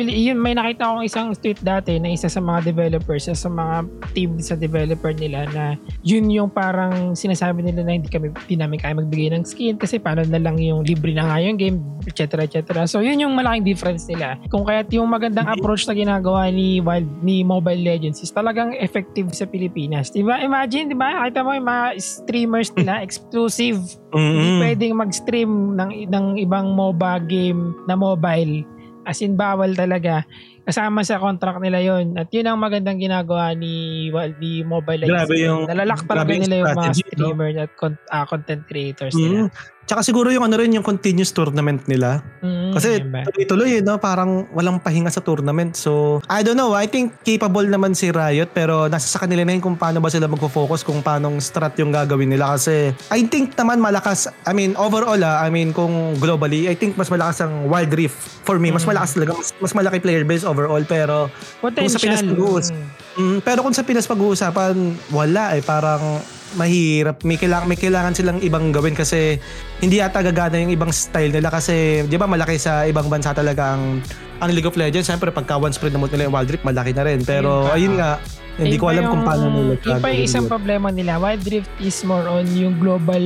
[0.04, 4.38] yun, may nakita akong isang tweet dati na isa sa mga developers, sa mga team
[4.44, 5.64] sa developer nila na
[6.04, 10.02] yun yung parang sinasabi nila na hindi kami hindi namin kaya magbigay ng skin kasi
[10.02, 12.44] paano na lang yung libre na nga yung game, etc.
[12.44, 12.84] etc.
[12.90, 14.36] So yun yung malaking difference nila.
[14.52, 19.32] Kung kaya't yung magandang approach na ginagawa ni Wild ni Mobile Legends is talagang effective
[19.32, 20.12] sa Pilipinas.
[20.12, 20.42] Diba?
[20.44, 21.08] Imagine, diba?
[21.08, 23.80] Nakita mo yung mga streamers nila, exclusive
[24.16, 24.62] hindi Mm-mm.
[24.64, 28.64] pwedeng mag-stream ng, ng ibang MOBA game na mobile.
[29.06, 30.26] As in, bawal talaga.
[30.66, 35.30] kasama sa contract nila yon At yun ang magandang ginagawa ni, well, ni Mobile Legends.
[35.30, 37.14] Grabe yung- Nalalak talaga grabe yung nila yung mga strategy, no?
[37.14, 39.46] streamer at con- ah, content creators nila.
[39.46, 39.50] Mm.
[39.86, 42.26] Tsaka siguro yung ano rin yung continuous tournament nila.
[42.42, 43.98] Mm, Kasi tuloy-tuloy eh, no?
[43.98, 45.74] parang walang pahinga sa tournament.
[45.74, 46.74] So, I don't know.
[46.74, 50.10] I think capable naman si Riot pero nasa sa kanila na yun kung paano ba
[50.10, 52.52] sila magfo-focus kung paano strat yung gagawin nila.
[52.52, 56.98] Kasi I think naman malakas, I mean overall ah, I mean kung globally, I think
[56.98, 58.18] mas malakas ang Wild Rift.
[58.42, 58.90] For me, mas Mm.
[58.90, 59.32] malakas talaga.
[59.34, 61.98] Mas, mas malaki player base overall pero Potential.
[62.00, 62.90] Pinas mag-uus- Mm.
[63.16, 64.76] Mm, pero kung sa Pinas pag-uusapan,
[65.10, 65.62] wala eh.
[65.62, 66.20] Parang
[66.56, 67.22] mahirap.
[67.28, 69.38] May kailangan, may kailangan silang ibang gawin kasi
[69.80, 73.76] hindi ata gagana yung ibang style nila kasi di ba malaki sa ibang bansa talaga
[73.76, 74.02] ang
[74.40, 75.08] ang League of Legends.
[75.08, 77.24] Siyempre pagka one spread na mo nila yung Wild Rift, malaki na rin.
[77.24, 78.20] Pero Ayun nga,
[78.58, 81.18] hindi ko alam kung yung- paano nila Yun pa yung isang problema nila.
[81.18, 83.24] Wild Rift is more on yung global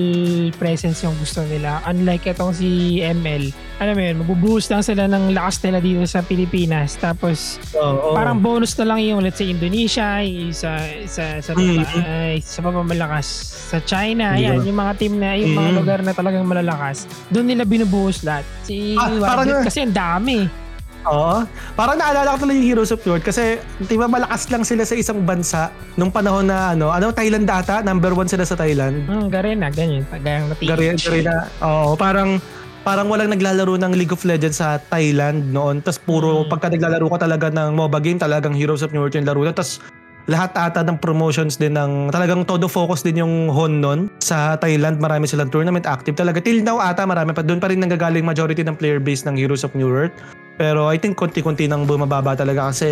[0.56, 1.82] presence yung gusto nila.
[1.84, 3.50] Unlike itong si ML.
[3.78, 6.96] Alam mo yun, magbubuhos lang sila ng lakas nila dito sa Pilipinas.
[6.96, 8.14] Tapos Oo, oo.
[8.14, 11.86] parang bonus na lang yung let's say Indonesia, yung sa sa sa Mm.
[12.02, 13.28] ay, sa pamamalakas
[13.70, 15.78] sa China, Hindi yan yung mga team na yung mga Mm.
[15.78, 17.08] lugar na talagang malalakas.
[17.30, 18.44] Doon nila binubuhos lahat.
[18.62, 20.69] Si Ah, Wild Rift kasi ang dami.
[21.06, 21.48] Oo.
[21.74, 24.96] Parang naalala ko tuloy yung Heroes of North kasi di ba malakas lang sila sa
[24.96, 29.08] isang bansa nung panahon na ano, ano Thailand data, number one sila sa Thailand.
[29.08, 30.04] Hmm, Garena, ganyan.
[30.12, 32.42] Gayang na Gari, gari na, oo, parang
[32.82, 35.80] parang walang naglalaro ng League of Legends sa Thailand noon.
[35.80, 36.50] Tapos puro Mm.
[36.50, 39.52] pagka naglalaro ka talaga ng MOBA game, talagang Heroes of New York yung laro na.
[39.52, 39.84] Tapos
[40.30, 44.00] lahat ata ng promotions din ng talagang todo focus din yung Hon nun.
[44.22, 46.38] Sa Thailand marami silang tournament active talaga.
[46.38, 47.42] Till now ata marami pa.
[47.42, 50.14] Doon pa rin nanggagaling majority ng player base ng Heroes of New Earth.
[50.60, 52.88] Pero I think konti-konti nang bumababa talaga kasi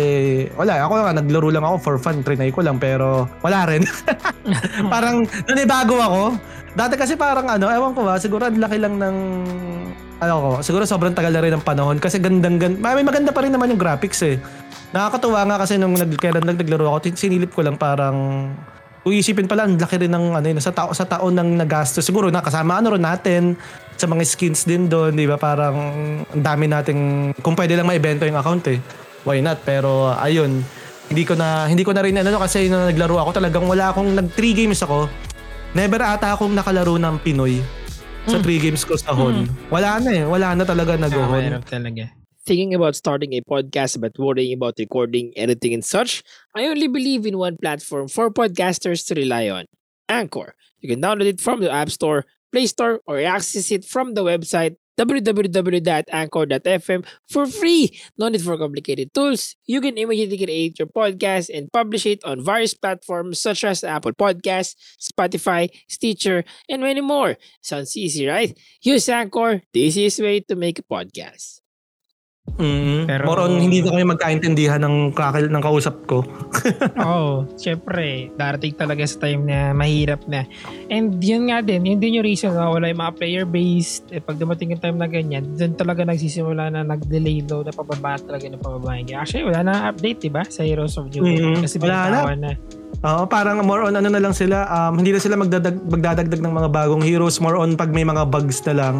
[0.58, 0.82] wala.
[0.82, 2.26] Ako nga naglaro lang ako for fun.
[2.26, 3.86] Trinay ko lang pero wala rin.
[4.92, 6.22] Parang nanibago ako.
[6.74, 9.16] Dati kasi parang ano ewan ko ba siguro ang laki lang ng
[10.18, 12.02] ano ko siguro sobrang tagal na rin ng panahon.
[12.02, 14.38] Kasi gandang gand may maganda pa rin naman yung graphics eh
[14.88, 18.48] Nakakatuwa nga kasi nung nag, nag, naglaro ako, sinilip ko lang parang
[19.04, 22.04] kung isipin pala, ang laki rin ng ano yun, sa, tao, sa taon ng nagastos.
[22.04, 23.56] Siguro nakasama ano rin natin
[23.96, 25.40] sa mga skins din doon, di ba?
[25.40, 25.76] Parang
[26.28, 28.78] ang dami nating, kung pwede lang maibento yung account eh.
[29.24, 29.64] Why not?
[29.64, 30.60] Pero ayun,
[31.08, 34.12] hindi ko na hindi ko na rin ano kasi nung naglaro ako talagang wala akong
[34.12, 35.08] nag 3 games ako.
[35.72, 37.60] Never ata akong nakalaro ng Pinoy
[38.28, 39.48] sa 3 games ko sa Hon.
[39.72, 41.32] Wala na eh, wala na talaga Ah, nag-Hon.
[41.32, 42.17] mahirap talaga.
[42.48, 46.22] Thinking about starting a podcast but worrying about recording, editing, and such,
[46.56, 49.66] I only believe in one platform for podcasters to rely on
[50.08, 50.54] Anchor.
[50.80, 54.24] You can download it from the App Store, Play Store, or access it from the
[54.24, 58.00] website www.anchor.fm for free.
[58.16, 59.54] No need for complicated tools.
[59.66, 64.14] You can immediately create your podcast and publish it on various platforms such as Apple
[64.14, 67.36] Podcasts, Spotify, Stitcher, and many more.
[67.60, 68.58] Sounds easy, right?
[68.80, 71.60] Use Anchor, the easiest way to make a podcast.
[72.56, 76.24] Mm Pero- More on, hindi na kami magkaintindihan ng, kakil, ng kausap ko.
[77.08, 80.48] Oo, syempre, darating talaga sa time na mahirap na.
[80.88, 84.08] And yun nga din, yun din yung reason na wala yung mga player-based.
[84.10, 88.16] Eh, pag dumating yung time na ganyan, dun talaga nagsisimula na nag-delay load na pababa
[88.16, 88.96] talaga ng pababa.
[88.98, 90.42] Actually, wala na update, di ba?
[90.42, 92.20] Sa Heroes of New Mhm, Kasi wala na.
[92.34, 92.52] na.
[92.98, 96.50] Oo, parang more on ano na lang sila, um, hindi na sila magdadag, magdadagdag ng
[96.50, 98.96] mga bagong heroes, more on pag may mga bugs na lang.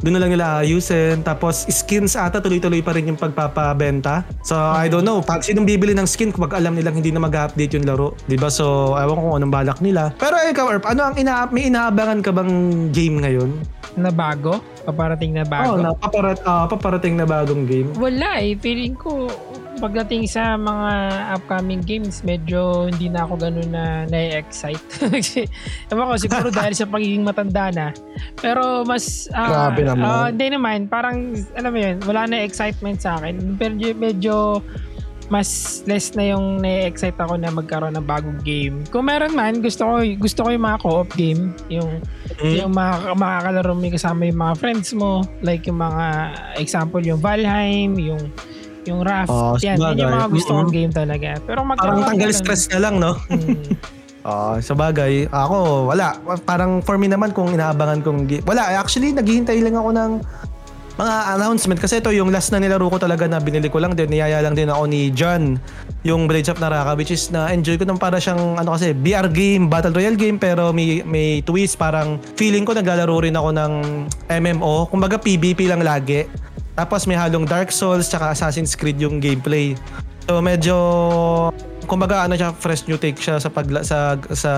[0.00, 1.22] Doon na lang nila ayusin.
[1.22, 4.26] Tapos skins ata tuloy-tuloy pa rin yung pagpapabenta.
[4.42, 7.78] So I don't know, pag sinong bibili ng skin kung alam nilang hindi na mag-update
[7.78, 8.18] yung laro.
[8.26, 10.10] 'di ba So ewan ko kung anong balak nila.
[10.16, 12.52] Pero ikaw, Erp, ano ang ina may inaabangan ka bang
[12.90, 13.50] game ngayon?
[13.94, 14.58] Na bago?
[14.82, 15.80] Paparating na Oo, bago?
[15.80, 17.88] na paparat, ah, paparating na bagong game.
[17.94, 18.58] Wala eh.
[18.58, 19.30] Feeling ko,
[19.84, 20.90] pagdating sa mga
[21.36, 24.80] upcoming games, medyo hindi na ako ganun na na-excite.
[25.12, 25.44] Kasi,
[25.92, 27.86] ewan ko, siguro dahil sa pagiging matanda na.
[28.40, 29.28] Pero mas...
[29.36, 30.04] ah, Grabe naman.
[30.08, 30.78] ah, hindi naman.
[30.88, 33.60] Parang, alam mo yun, wala na excitement sa akin.
[33.60, 34.64] Pero medyo
[35.32, 38.84] mas less na yung na-excite ako na magkaroon ng bagong game.
[38.92, 42.00] Kung meron man, gusto ko gusto ko yung mga co-op game, yung
[42.34, 42.66] Mm.
[42.66, 47.94] yung mga makakalaro mo kasama yung mga friends mo, like yung mga example yung Valheim,
[47.94, 48.20] yung
[48.84, 50.34] yung Raft, Oh, yan, yan yung mga sabagay.
[50.34, 51.28] gusto kong game talaga.
[51.38, 53.12] Pero Parang magkaroon tanggal stress na lang, no?
[54.20, 55.56] Ah, sa bagay, ako
[55.88, 56.16] wala.
[56.42, 60.12] Parang for me naman kung inaabangan kong gi- wala, actually naghihintay lang ako ng
[60.94, 64.06] mga announcement kasi ito yung last na nilaro ko talaga na binili ko lang din,
[64.06, 65.58] niyaya lang din ako ni John
[66.06, 69.26] yung Blades of Naraka which is na enjoy ko nang para siyang ano kasi BR
[69.26, 73.72] game, Battle Royale game pero may may twist parang feeling ko naglalaro rin ako ng
[74.30, 76.30] MMO, kumbaga PvP lang lagi.
[76.74, 79.78] Tapos may halong Dark Souls tsaka Assassin's Creed yung gameplay.
[80.26, 80.74] So medyo
[81.86, 84.52] kumbaga ano siya fresh new take siya sa pagla sa sa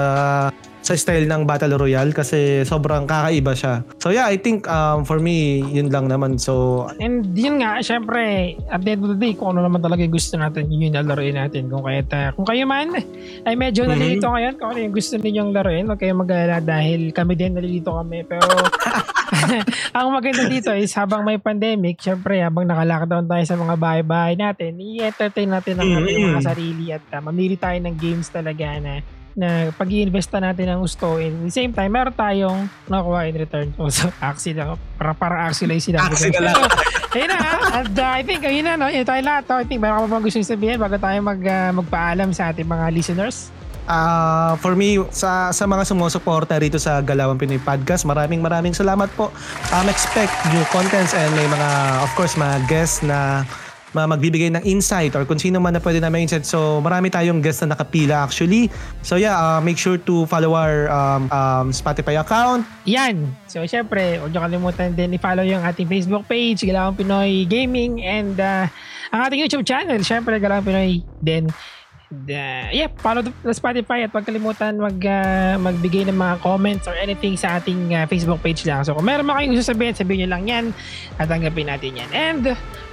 [0.86, 3.82] sa style ng Battle Royale kasi sobrang kakaiba siya.
[3.98, 6.38] So yeah, I think um, for me, yun lang naman.
[6.38, 10.06] So, And yun nga, syempre, at the end of the day, kung ano naman talaga
[10.06, 11.66] yung gusto natin, yun yung lalaroin natin.
[11.66, 12.94] Kung kayo, ta, kung kayo man
[13.42, 13.90] ay medyo Mhm.
[13.90, 17.90] nalilito ngayon, kung ano yung gusto ninyong laruin, huwag kayong mag-alala dahil kami din nalilito
[17.90, 18.22] kami.
[18.22, 18.46] Pero
[19.96, 24.78] ang maganda dito is habang may pandemic, syempre habang naka-lockdown tayo sa mga bahay-bahay natin,
[24.78, 29.02] i-entertain natin ang ating mga sarili at uh, mamili tayo ng games talaga na
[29.36, 33.68] na pag iinvesta natin ang gusto in the same time meron tayong nakuha in return
[33.92, 36.16] so axi lang para para axi lang ko.
[36.16, 36.56] Axi na lang.
[37.12, 37.38] Ayun na
[37.84, 39.44] and uh, I think ayun na no yun tayo lahat.
[39.52, 42.64] I think meron ka pa bang gusto sabihin bago tayo mag uh, magpaalam sa ating
[42.64, 43.52] mga listeners
[43.86, 49.06] Ah, for me sa sa mga sumusuporta rito sa Galawan Pinoy Podcast, maraming maraming salamat
[49.14, 49.30] po.
[49.70, 51.70] Um expect new contents and may mga
[52.02, 53.46] of course mga guests na
[53.94, 56.48] magbibigay ng insight or kung sino man na pwede namin insight.
[56.48, 58.72] So marami tayong guests na nakapila actually.
[59.06, 62.66] So yeah, uh, make sure to follow our um, um, Spotify account.
[62.86, 63.34] Yan.
[63.46, 68.36] So, syempre, huwag niyo kalimutan din i-follow yung ating Facebook page, Galawang Pinoy Gaming, and
[68.38, 68.66] uh,
[69.10, 70.90] ang ating YouTube channel, syempre, Galawang Pinoy
[71.22, 71.48] din.
[72.06, 76.86] Uh, yeah, follow the, the Spotify at huwag kalimutan mag, uh, magbigay ng mga comments
[76.86, 78.86] or anything sa ating uh, Facebook page lang.
[78.86, 80.64] So, kung meron mga kayong gusto sabihin, sabihin nyo lang yan
[81.18, 82.10] at tanggapin natin yan.
[82.14, 82.42] And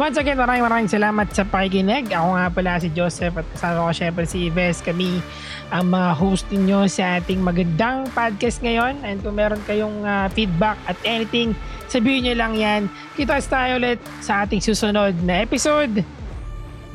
[0.01, 2.09] once again, maraming maraming salamat sa pakikinig.
[2.09, 4.82] Ako nga pala si Joseph at kasama ko syempre si Ives.
[4.82, 5.22] Kami
[5.70, 8.97] ang mga host ninyo sa ating magandang podcast ngayon.
[9.05, 11.53] And kung meron kayong uh, feedback at anything,
[11.86, 12.82] sabihin nyo lang yan.
[13.14, 16.01] Kita tayo ulit sa ating susunod na episode.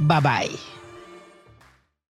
[0.03, 0.68] Bye-bye!